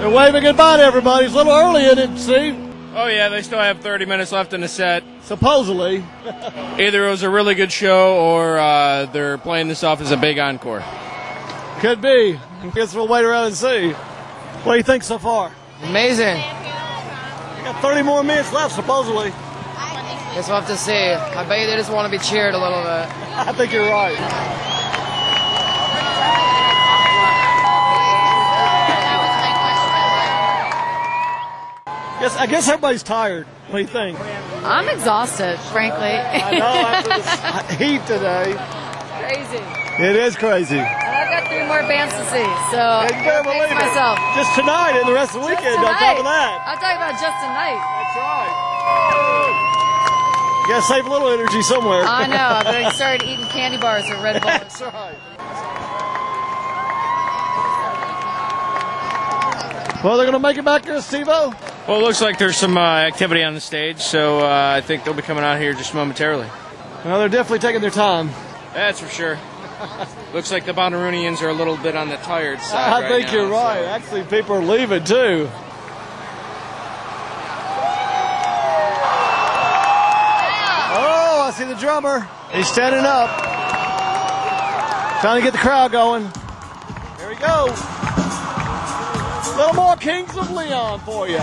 They're 0.00 0.10
waving 0.10 0.42
goodbye 0.42 0.78
to 0.78 0.82
everybody. 0.82 1.26
It's 1.26 1.34
a 1.34 1.36
little 1.36 1.52
early 1.52 1.88
in 1.88 1.98
it, 1.98 2.18
Steve. 2.18 2.56
Oh 2.96 3.06
yeah, 3.06 3.28
they 3.28 3.42
still 3.42 3.60
have 3.60 3.78
30 3.78 4.04
minutes 4.04 4.32
left 4.32 4.52
in 4.54 4.60
the 4.60 4.66
set. 4.66 5.04
Supposedly. 5.22 6.04
Either 6.80 7.06
it 7.06 7.10
was 7.10 7.22
a 7.22 7.30
really 7.30 7.54
good 7.54 7.70
show 7.70 8.16
or 8.16 8.58
uh, 8.58 9.06
they're 9.06 9.38
playing 9.38 9.68
this 9.68 9.84
off 9.84 10.00
as 10.00 10.10
a 10.10 10.16
big 10.16 10.36
encore. 10.40 10.82
Could 11.78 12.00
be. 12.00 12.40
I 12.40 12.70
guess 12.74 12.92
we'll 12.92 13.06
wait 13.06 13.24
around 13.24 13.46
and 13.46 13.54
see. 13.54 13.92
What 13.92 14.72
do 14.72 14.78
you 14.78 14.82
think 14.82 15.04
so 15.04 15.18
far? 15.18 15.52
Amazing. 15.84 16.38
You 16.38 17.70
got 17.70 17.80
30 17.80 18.02
more 18.02 18.24
minutes 18.24 18.52
left, 18.52 18.74
supposedly. 18.74 19.30
Guess 19.30 20.48
we'll 20.48 20.60
have 20.60 20.66
to 20.66 20.76
see. 20.76 20.92
I 20.92 21.46
bet 21.48 21.60
you 21.60 21.66
they 21.68 21.76
just 21.76 21.92
want 21.92 22.12
to 22.12 22.18
be 22.18 22.20
cheered 22.20 22.54
a 22.54 22.58
little 22.58 22.82
bit. 22.82 22.88
I 23.46 23.52
think 23.52 23.72
you're 23.72 23.88
right. 23.88 24.73
I 32.32 32.46
guess 32.46 32.66
everybody's 32.68 33.02
tired. 33.02 33.44
What 33.68 33.76
do 33.76 33.82
you 33.84 33.86
think? 33.86 34.18
I'm 34.64 34.88
exhausted, 34.88 35.60
frankly. 35.68 36.16
I 36.16 36.56
know 36.56 36.72
after 36.72 37.12
this 37.20 37.28
heat 37.76 38.00
today. 38.08 38.56
Crazy. 39.20 39.60
It 40.00 40.16
is 40.16 40.34
crazy. 40.36 40.80
And 40.80 40.88
I've 40.88 41.28
got 41.28 41.44
three 41.52 41.68
more 41.68 41.84
bands 41.84 42.16
to 42.16 42.24
see, 42.32 42.48
so 42.72 42.80
better 43.12 43.44
thanks 43.44 43.44
believe 43.44 43.76
it. 43.76 43.76
myself. 43.76 44.16
Just 44.34 44.56
tonight 44.56 44.96
and 44.96 45.04
the 45.06 45.12
rest 45.12 45.36
of 45.36 45.42
the 45.44 45.48
weekend 45.52 45.76
on 45.84 45.92
top 46.00 46.16
of 46.16 46.24
that. 46.24 46.64
I'm 46.64 46.80
talking 46.80 46.96
about 46.96 47.12
just 47.20 47.36
tonight. 47.44 47.76
That's 47.76 48.16
right. 48.16 48.52
You 50.64 50.68
gotta 50.72 50.88
save 50.88 51.04
a 51.04 51.10
little 51.12 51.28
energy 51.28 51.60
somewhere. 51.62 52.02
I 52.08 52.26
know. 52.26 52.36
I've 52.40 52.66
already 52.66 52.90
started 52.96 53.22
eating 53.28 53.44
candy 53.52 53.76
bars 53.76 54.08
or 54.08 54.16
Red 54.24 54.40
Bull. 54.40 54.48
That's 54.48 54.80
right. 54.80 55.14
Well, 60.02 60.16
they're 60.16 60.26
gonna 60.26 60.38
make 60.38 60.58
it 60.58 60.64
back 60.64 60.84
here, 60.84 61.00
Steve-O? 61.00 61.54
Well, 61.86 62.00
it 62.00 62.02
looks 62.02 62.22
like 62.22 62.38
there's 62.38 62.56
some 62.56 62.78
uh, 62.78 62.80
activity 62.80 63.42
on 63.42 63.52
the 63.52 63.60
stage, 63.60 63.98
so 64.00 64.38
uh, 64.40 64.74
I 64.76 64.80
think 64.80 65.04
they'll 65.04 65.12
be 65.12 65.20
coming 65.22 65.44
out 65.44 65.60
here 65.60 65.74
just 65.74 65.94
momentarily. 65.94 66.48
Well, 67.04 67.18
they're 67.18 67.28
definitely 67.28 67.58
taking 67.58 67.82
their 67.82 67.90
time. 67.90 68.30
That's 68.72 69.00
for 69.00 69.08
sure. 69.08 69.38
looks 70.32 70.50
like 70.50 70.64
the 70.64 70.72
Bondaroonians 70.72 71.42
are 71.42 71.50
a 71.50 71.52
little 71.52 71.76
bit 71.76 71.94
on 71.94 72.08
the 72.08 72.16
tired 72.16 72.60
side. 72.60 72.90
I 72.90 73.00
right 73.02 73.08
think 73.10 73.26
now, 73.26 73.32
you're 73.34 73.48
so- 73.48 73.52
right. 73.52 73.84
Actually, 73.84 74.22
people 74.24 74.54
are 74.56 74.64
leaving 74.64 75.04
too. 75.04 75.50
Oh, 80.96 81.42
I 81.46 81.50
see 81.56 81.64
the 81.64 81.74
drummer. 81.74 82.28
He's 82.52 82.68
standing 82.68 83.04
up. 83.04 83.30
Trying 85.20 85.40
to 85.40 85.44
get 85.44 85.52
the 85.52 85.58
crowd 85.58 85.90
going. 85.92 86.22
Here 87.18 87.28
we 87.28 87.36
go. 87.36 87.66
A 89.46 89.56
little 89.56 89.74
more 89.74 89.96
Kings 89.96 90.36
of 90.36 90.50
Leon 90.50 91.00
for 91.00 91.28
you. 91.28 91.38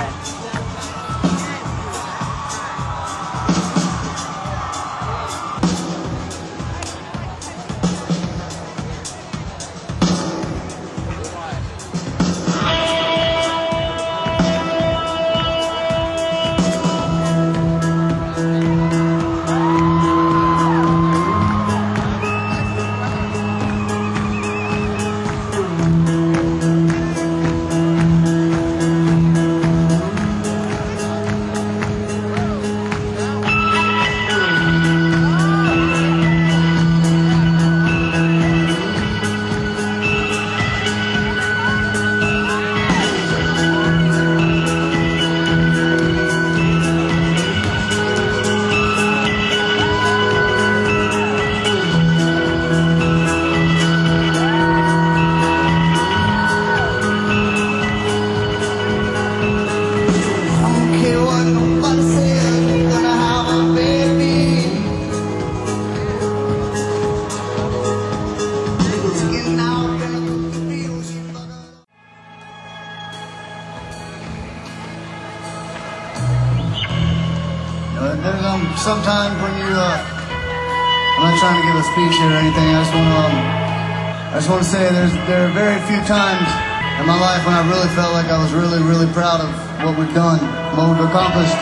Just 84.41 84.49
want 84.49 84.65
to 84.65 84.73
say 84.73 84.81
there's 84.89 85.13
there 85.29 85.45
are 85.45 85.53
very 85.53 85.77
few 85.85 86.01
times 86.09 86.49
in 86.97 87.05
my 87.05 87.13
life 87.13 87.45
when 87.45 87.53
I 87.53 87.61
really 87.69 87.85
felt 87.93 88.09
like 88.17 88.25
I 88.25 88.41
was 88.41 88.49
really, 88.57 88.81
really 88.81 89.05
proud 89.13 89.37
of 89.37 89.53
what 89.85 89.93
we've 89.93 90.09
done, 90.17 90.41
what 90.73 90.89
we've 90.89 91.05
accomplished, 91.05 91.53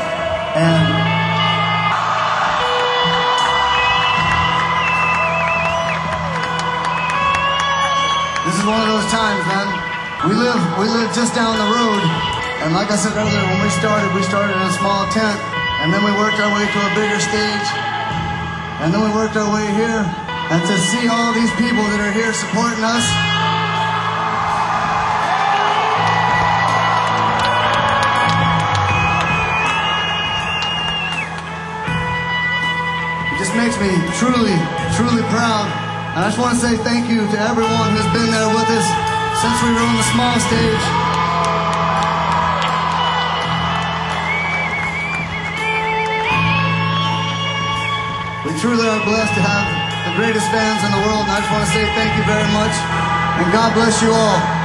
and 0.55 0.79
this 8.47 8.55
is 8.55 8.63
one 8.63 8.79
of 8.79 8.87
those 8.87 9.11
times, 9.11 9.43
man. 9.43 9.67
We 10.31 10.39
live, 10.39 10.63
we 10.79 10.87
live 10.87 11.11
just 11.11 11.35
down 11.35 11.59
the 11.59 11.67
road, 11.67 11.99
and 12.63 12.71
like 12.71 12.87
I 12.87 12.95
said 12.95 13.11
earlier, 13.11 13.43
when 13.43 13.59
we 13.59 13.67
started, 13.75 14.07
we 14.15 14.23
started 14.23 14.55
in 14.55 14.63
a 14.63 14.75
small 14.79 15.03
tent, 15.11 15.35
and 15.83 15.91
then 15.91 15.99
we 15.99 16.15
worked 16.15 16.39
our 16.39 16.47
way 16.55 16.63
to 16.63 16.79
a 16.79 16.91
bigger 16.95 17.19
stage, 17.19 17.67
and 18.79 18.95
then 18.95 19.03
we 19.03 19.11
worked 19.11 19.35
our 19.35 19.51
way 19.51 19.67
here, 19.75 20.07
and 20.49 20.65
to 20.65 20.77
see 20.89 21.07
all 21.07 21.31
these 21.31 21.51
people 21.61 21.85
that 21.93 22.01
are 22.01 22.09
here 22.09 22.33
supporting 22.33 22.81
us. 22.81 23.05
It 33.29 33.37
just 33.37 33.53
makes 33.53 33.77
me 33.77 33.93
truly, 34.17 34.57
truly 34.97 35.21
proud. 35.29 35.69
And 36.17 36.25
I 36.25 36.33
just 36.33 36.41
want 36.41 36.57
to 36.57 36.61
say 36.65 36.81
thank 36.81 37.13
you 37.13 37.29
to 37.29 37.37
everyone 37.45 37.93
who's 37.93 38.09
been 38.09 38.33
there 38.33 38.49
with 38.49 38.69
us 38.73 38.87
since 39.45 39.57
we 39.61 39.69
were 39.69 39.85
on 39.85 39.95
the 40.01 40.07
small 40.09 40.33
stage. 40.49 40.85
We 48.49 48.51
truly 48.57 48.89
are 48.89 49.05
blessed 49.05 49.35
to 49.37 49.41
have 49.45 49.78
greatest 50.19 50.51
fans 50.51 50.83
in 50.83 50.91
the 50.91 50.99
world, 51.07 51.23
and 51.23 51.31
I 51.31 51.39
just 51.39 51.47
want 51.49 51.63
to 51.63 51.71
say 51.71 51.87
thank 51.95 52.11
you 52.19 52.25
very 52.27 52.51
much, 52.51 52.75
and 53.39 53.47
God 53.55 53.73
bless 53.73 54.03
you 54.03 54.11
all. 54.11 54.58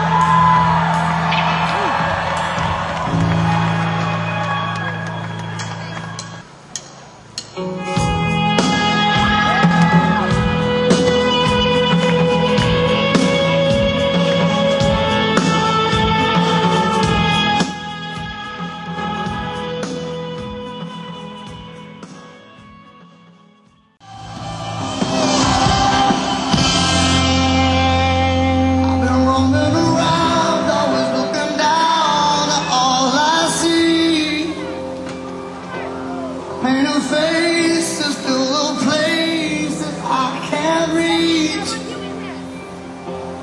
Reach. 40.92 41.70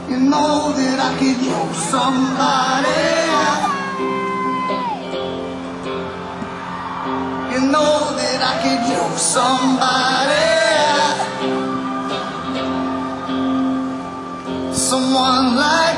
You 0.09 0.19
know 0.19 0.73
that 0.77 0.99
I 0.99 1.11
could 1.19 1.39
use 1.41 1.77
somebody. 1.93 3.01
You 7.53 7.61
know 7.71 7.93
that 8.19 8.39
I 8.51 8.53
could 8.63 8.83
use 8.99 9.21
somebody. 9.21 10.51
Someone 14.73 15.55
like 15.55 15.90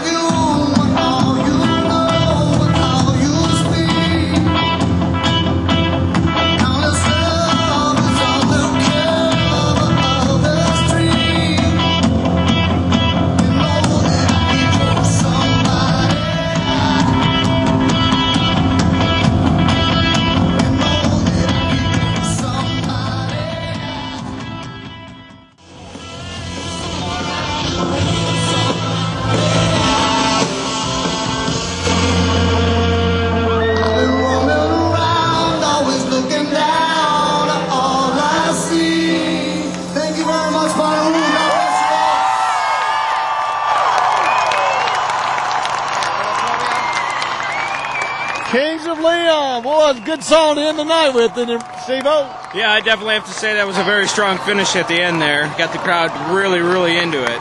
Kings 48.53 48.85
of 48.85 48.99
Leon. 48.99 49.63
Boy, 49.63 49.89
it's 49.89 49.99
a 49.99 50.03
good 50.03 50.23
song 50.23 50.57
to 50.57 50.61
end 50.61 50.77
the 50.77 50.83
night 50.83 51.09
with, 51.09 51.31
isn't 51.35 51.49
it, 51.49 51.61
Steve 51.85 52.03
Yeah, 52.03 52.71
I 52.71 52.81
definitely 52.81 53.15
have 53.15 53.25
to 53.25 53.33
say 53.33 53.55
that 53.55 53.65
was 53.65 53.79
a 53.79 53.83
very 53.83 54.07
strong 54.07 54.37
finish 54.37 54.75
at 54.75 54.87
the 54.87 55.01
end 55.01 55.19
there. 55.19 55.47
Got 55.57 55.73
the 55.73 55.79
crowd 55.79 56.11
really, 56.31 56.59
really 56.59 56.95
into 56.95 57.17
it. 57.23 57.39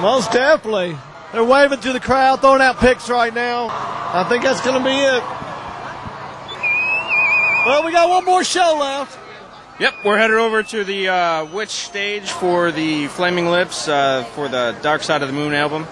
Most 0.00 0.30
definitely. 0.30 0.96
They're 1.32 1.42
waving 1.42 1.80
to 1.80 1.92
the 1.92 1.98
crowd, 1.98 2.40
throwing 2.40 2.62
out 2.62 2.76
picks 2.76 3.10
right 3.10 3.34
now. 3.34 3.66
I 3.68 4.24
think 4.28 4.44
that's 4.44 4.60
going 4.60 4.78
to 4.78 4.84
be 4.84 4.94
it. 4.94 5.22
Well, 7.66 7.84
we 7.84 7.90
got 7.90 8.08
one 8.08 8.24
more 8.24 8.44
show 8.44 8.76
left. 8.78 9.18
Yep, 9.80 9.94
we're 10.04 10.18
headed 10.18 10.36
over 10.36 10.62
to 10.62 10.84
the 10.84 11.08
uh, 11.08 11.44
Which 11.46 11.70
stage 11.70 12.30
for 12.30 12.70
the 12.70 13.08
Flaming 13.08 13.48
Lips 13.48 13.88
uh, 13.88 14.22
for 14.36 14.46
the 14.46 14.76
Dark 14.82 15.02
Side 15.02 15.22
of 15.22 15.28
the 15.28 15.34
Moon 15.34 15.52
album. 15.52 15.84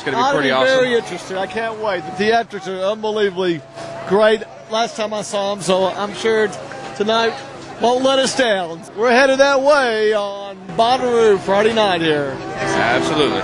It's 0.00 0.06
going 0.06 0.16
to 0.16 0.22
be 0.22 0.24
Ought 0.24 0.32
pretty 0.32 0.48
be 0.48 0.52
awesome. 0.52 0.78
Very 0.78 0.94
interesting. 0.94 1.36
I 1.36 1.46
can't 1.46 1.78
wait. 1.78 2.00
The 2.00 2.24
theatrics 2.24 2.66
are 2.66 2.90
unbelievably 2.90 3.60
great. 4.08 4.42
Last 4.70 4.96
time 4.96 5.12
I 5.12 5.20
saw 5.20 5.54
them, 5.54 5.62
so 5.62 5.88
I'm 5.88 6.14
sure 6.14 6.48
tonight 6.96 7.34
won't 7.82 8.02
let 8.02 8.18
us 8.18 8.34
down. 8.34 8.80
We're 8.96 9.10
headed 9.10 9.40
that 9.40 9.60
way 9.60 10.14
on 10.14 10.56
Bonnaroo 10.68 11.38
Friday 11.40 11.74
night 11.74 12.00
here. 12.00 12.34
Absolutely. 12.40 13.42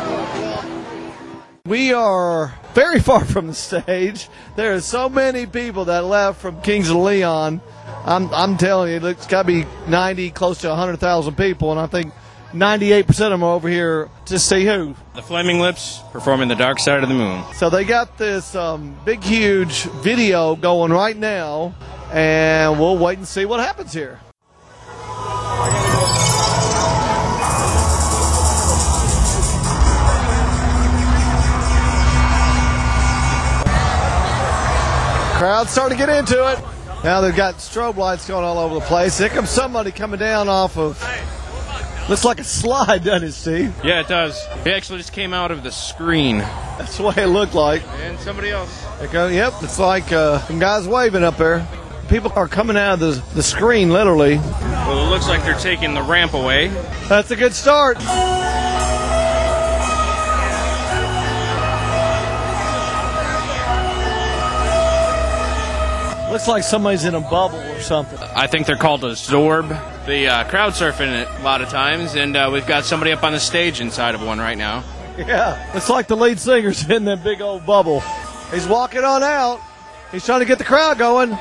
We 1.66 1.92
are 1.92 2.55
very 2.73 3.01
far 3.01 3.23
from 3.27 3.49
the 3.49 3.55
stage. 3.55 4.31
There 4.55 4.73
are 4.73 4.81
so 4.81 5.11
many 5.11 5.45
people 5.45 5.85
that 5.87 6.07
left 6.07 6.40
from 6.40 6.62
Kings 6.62 6.88
of 6.88 6.97
Leon. 6.97 7.61
I'm, 8.07 8.33
I'm 8.33 8.57
telling 8.57 8.92
you, 8.92 9.07
it's 9.07 9.27
got 9.27 9.42
to 9.42 9.47
be 9.47 9.66
90, 9.88 10.31
close 10.31 10.62
to 10.62 10.69
100,000 10.69 11.37
people, 11.37 11.71
and 11.71 11.79
I 11.79 11.87
think 11.87 12.14
98% 12.57 13.09
of 13.09 13.16
them 13.16 13.42
are 13.42 13.55
over 13.55 13.69
here 13.69 14.09
to 14.27 14.38
see 14.38 14.64
who. 14.64 14.95
The 15.14 15.23
Flaming 15.23 15.61
Lips 15.61 16.01
performing 16.11 16.49
the 16.49 16.55
Dark 16.55 16.79
Side 16.79 17.03
of 17.03 17.09
the 17.09 17.14
Moon. 17.14 17.45
So 17.55 17.69
they 17.69 17.85
got 17.85 18.16
this 18.16 18.55
um, 18.55 18.97
big, 19.05 19.23
huge 19.23 19.83
video 19.85 20.57
going 20.57 20.92
right 20.92 21.16
now, 21.16 21.75
and 22.12 22.81
we'll 22.81 22.99
wait 22.99 23.19
and 23.19 23.29
see 23.29 23.45
what 23.45 23.61
happens 23.61 23.92
here. 23.92 24.21
Crowd's 35.38 35.71
starting 35.71 35.99
to 35.99 36.07
get 36.07 36.19
into 36.19 36.53
it. 36.53 36.59
Now 37.05 37.21
they've 37.21 37.37
got 37.37 37.57
strobe 37.57 37.97
lights 37.97 38.27
going 38.27 38.42
all 38.42 38.59
over 38.59 38.77
the 38.77 38.81
place. 38.81 39.19
Here 39.19 39.29
comes 39.29 39.51
somebody 39.51 39.92
coming 39.92 40.19
down 40.19 40.49
off 40.49 40.79
of. 40.79 40.99
Looks 42.09 42.25
like 42.25 42.38
a 42.38 42.45
slide, 42.45 43.03
doesn't 43.03 43.29
it, 43.29 43.33
Steve? 43.33 43.75
Yeah, 43.83 43.99
it 43.99 44.07
does. 44.07 44.40
It 44.64 44.69
actually 44.69 44.99
just 44.99 45.12
came 45.12 45.35
out 45.35 45.51
of 45.51 45.64
the 45.64 45.73
screen. 45.73 46.38
That's 46.38 47.01
what 47.01 47.19
it 47.19 47.27
looked 47.27 47.55
like. 47.55 47.83
And 48.03 48.16
somebody 48.21 48.51
else. 48.51 48.85
There 49.01 49.09
go. 49.09 49.27
Yep, 49.27 49.55
it's 49.62 49.81
like 49.81 50.12
uh, 50.12 50.38
some 50.47 50.61
guys 50.61 50.87
waving 50.87 51.25
up 51.25 51.37
there. 51.37 51.66
People 52.09 52.33
are 52.37 52.47
coming 52.47 52.77
out 52.77 52.95
of 52.95 53.01
the, 53.01 53.35
the 53.35 53.42
screen, 53.42 53.90
literally. 53.90 54.37
Well, 54.37 55.05
it 55.05 55.11
looks 55.11 55.27
like 55.27 55.42
they're 55.42 55.59
taking 55.59 55.95
the 55.95 56.03
ramp 56.03 56.35
away. 56.35 56.69
That's 57.09 57.33
a 57.33 57.37
good 57.37 57.53
start. 57.53 57.97
Looks 66.31 66.47
like 66.47 66.62
somebody's 66.62 67.05
in 67.05 67.16
a 67.16 67.21
bubble 67.21 67.59
or 67.59 67.81
something. 67.81 68.16
I 68.21 68.47
think 68.47 68.66
they're 68.66 68.77
called 68.77 69.03
a 69.03 69.12
Zorb 69.12 69.96
the 70.07 70.29
uh, 70.29 70.45
crowd 70.45 70.73
surfing 70.73 71.27
a 71.40 71.42
lot 71.42 71.61
of 71.61 71.69
times, 71.69 72.14
and 72.14 72.37
uh, 72.37 72.49
we've 72.53 72.66
got 72.66 72.85
somebody 72.85 73.11
up 73.12 73.25
on 73.25 73.33
the 73.33 73.40
stage 73.40 73.81
inside 73.81 74.14
of 74.14 74.23
one 74.23 74.38
right 74.38 74.57
now. 74.57 74.85
Yeah, 75.19 75.77
it's 75.77 75.90
like 75.90 76.07
the 76.07 76.16
lead 76.16 76.38
singer's 76.38 76.88
in 76.90 77.05
that 77.07 77.25
big 77.25 77.40
old 77.40 77.66
bubble. 77.66 78.01
He's 78.53 78.69
walking 78.69 79.03
on 79.03 79.23
out. 79.23 79.61
He's 80.12 80.25
trying 80.25 80.40
to 80.40 80.47
get 80.47 80.59
the 80.59 80.64
crowd 80.64 80.99
going. 80.99 81.37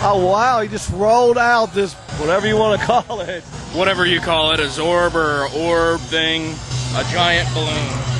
Oh 0.00 0.26
wow! 0.32 0.60
He 0.62 0.68
just 0.68 0.90
rolled 0.92 1.36
out 1.36 1.74
this 1.74 1.92
whatever 2.18 2.46
you 2.46 2.56
want 2.56 2.80
to 2.80 2.86
call 2.86 3.20
it. 3.20 3.42
Whatever 3.74 4.06
you 4.06 4.20
call 4.20 4.52
it, 4.52 4.60
a 4.60 4.64
zorb 4.64 5.14
or 5.14 5.48
orb 5.54 6.00
thing, 6.00 6.54
a 6.96 7.04
giant 7.12 7.52
balloon. 7.52 8.17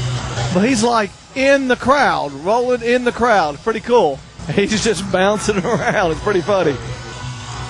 But 0.54 0.66
he's 0.66 0.82
like 0.82 1.10
in 1.34 1.68
the 1.68 1.76
crowd, 1.76 2.32
rolling 2.32 2.82
in 2.82 3.04
the 3.04 3.12
crowd. 3.12 3.58
Pretty 3.58 3.80
cool. 3.80 4.18
He's 4.54 4.82
just 4.82 5.10
bouncing 5.12 5.58
around. 5.64 6.12
It's 6.12 6.22
pretty 6.22 6.40
funny. 6.40 6.76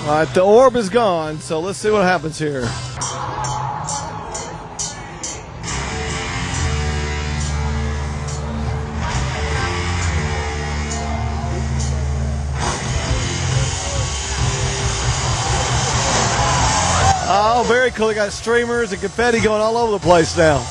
All 0.03 0.07
right, 0.07 0.33
the 0.33 0.41
orb 0.41 0.77
is 0.77 0.89
gone, 0.89 1.39
so 1.39 1.59
let's 1.59 1.77
see 1.77 1.91
what 1.91 2.03
happens 2.03 2.39
here. 2.39 2.63
Oh, 17.31 17.63
very 17.67 17.91
cool. 17.91 18.07
They 18.07 18.15
got 18.15 18.31
streamers 18.31 18.91
and 18.91 19.01
confetti 19.01 19.39
going 19.41 19.61
all 19.61 19.77
over 19.77 19.91
the 19.91 19.99
place 19.99 20.35
now. 20.35 20.65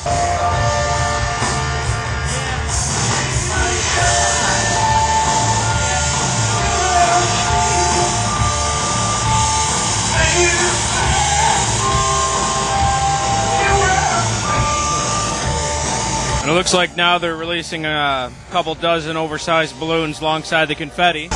And 16.49 16.55
it 16.55 16.57
looks 16.57 16.73
like 16.73 16.97
now 16.97 17.19
they're 17.19 17.35
releasing 17.35 17.85
a 17.85 18.31
couple 18.49 18.73
dozen 18.73 19.15
oversized 19.15 19.79
balloons 19.79 20.19
alongside 20.19 20.65
the 20.65 20.73
confetti. 20.73 21.29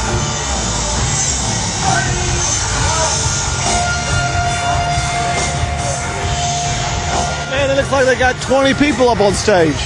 Man, 7.52 7.70
it 7.70 7.76
looks 7.76 7.92
like 7.92 8.08
they 8.08 8.18
got 8.18 8.42
20 8.42 8.74
people 8.74 9.08
up 9.08 9.20
on 9.20 9.34
stage. 9.34 9.78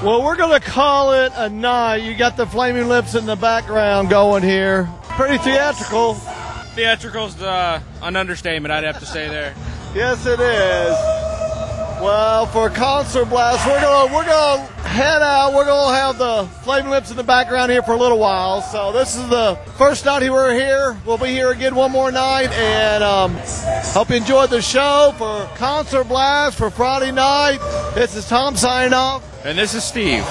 Well, 0.00 0.22
we're 0.22 0.36
going 0.36 0.60
to 0.60 0.64
call 0.64 1.12
it 1.12 1.32
a 1.34 1.48
night. 1.48 2.04
You 2.04 2.14
got 2.14 2.36
the 2.36 2.46
flaming 2.46 2.86
lips 2.86 3.16
in 3.16 3.26
the 3.26 3.34
background 3.34 4.08
going 4.08 4.44
here. 4.44 4.88
Pretty 5.02 5.38
theatrical. 5.38 6.14
Theatrical's 6.14 7.42
uh, 7.42 7.80
an 8.00 8.14
understatement, 8.14 8.70
I'd 8.70 8.84
have 8.84 9.00
to 9.00 9.06
say 9.06 9.26
there. 9.26 9.56
Yes, 9.96 10.24
it 10.24 10.38
is. 10.38 11.17
Well, 12.00 12.46
for 12.46 12.70
concert 12.70 13.24
blast, 13.24 13.66
we're 13.66 13.80
gonna 13.80 14.14
we're 14.14 14.24
gonna 14.24 14.62
head 14.86 15.20
out. 15.20 15.52
We're 15.52 15.64
gonna 15.64 15.96
have 15.96 16.16
the 16.16 16.46
flaming 16.62 16.90
lips 16.90 17.10
in 17.10 17.16
the 17.16 17.24
background 17.24 17.72
here 17.72 17.82
for 17.82 17.92
a 17.92 17.96
little 17.96 18.20
while. 18.20 18.62
So 18.62 18.92
this 18.92 19.16
is 19.16 19.28
the 19.28 19.58
first 19.76 20.04
night 20.04 20.22
we're 20.30 20.54
here. 20.54 20.96
We'll 21.04 21.18
be 21.18 21.26
here 21.26 21.50
again 21.50 21.74
one 21.74 21.90
more 21.90 22.12
night, 22.12 22.52
and 22.52 23.02
um, 23.02 23.36
hope 23.92 24.10
you 24.10 24.16
enjoyed 24.16 24.50
the 24.50 24.62
show 24.62 25.12
for 25.18 25.48
concert 25.56 26.04
blast 26.04 26.56
for 26.56 26.70
Friday 26.70 27.10
night. 27.10 27.58
This 27.96 28.14
is 28.14 28.28
Tom 28.28 28.54
signing 28.54 28.92
off. 28.92 29.24
And 29.44 29.58
this 29.58 29.74
is 29.74 29.82
Steve. 29.82 30.24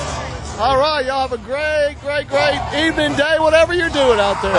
All 0.59 0.77
right, 0.77 1.05
y'all 1.05 1.27
have 1.27 1.33
a 1.33 1.37
great, 1.43 1.97
great, 2.01 2.29
great 2.29 2.61
evening, 2.75 3.13
day, 3.17 3.39
whatever 3.39 3.73
you're 3.73 3.89
doing 3.89 4.19
out 4.19 4.41
there. 4.41 4.53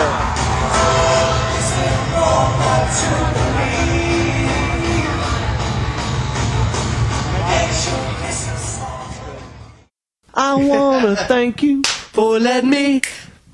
I 10.34 10.54
wanna 10.54 11.16
thank 11.26 11.62
you 11.62 11.82
for 11.84 12.38
letting 12.38 12.70
me 12.70 13.00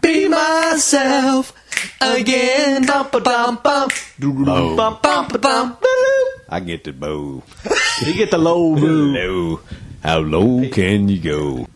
be 0.02 0.28
myself 0.28 1.52
again. 2.00 2.84
Bum 2.86 3.08
ba 3.10 3.20
dum 3.20 3.58
bum. 3.62 3.88
Bow. 4.20 4.76
Bum 4.76 4.98
bum 5.02 5.28
ba 5.28 5.38
dum. 5.38 5.76
I 6.48 6.60
get 6.60 6.84
the 6.84 6.92
bow. 6.92 7.42
You 8.04 8.12
get 8.14 8.30
the 8.30 8.38
low 8.38 8.74
Low. 8.76 9.60
How 10.02 10.18
low 10.18 10.68
can 10.68 11.08
you 11.08 11.18
go? 11.18 11.66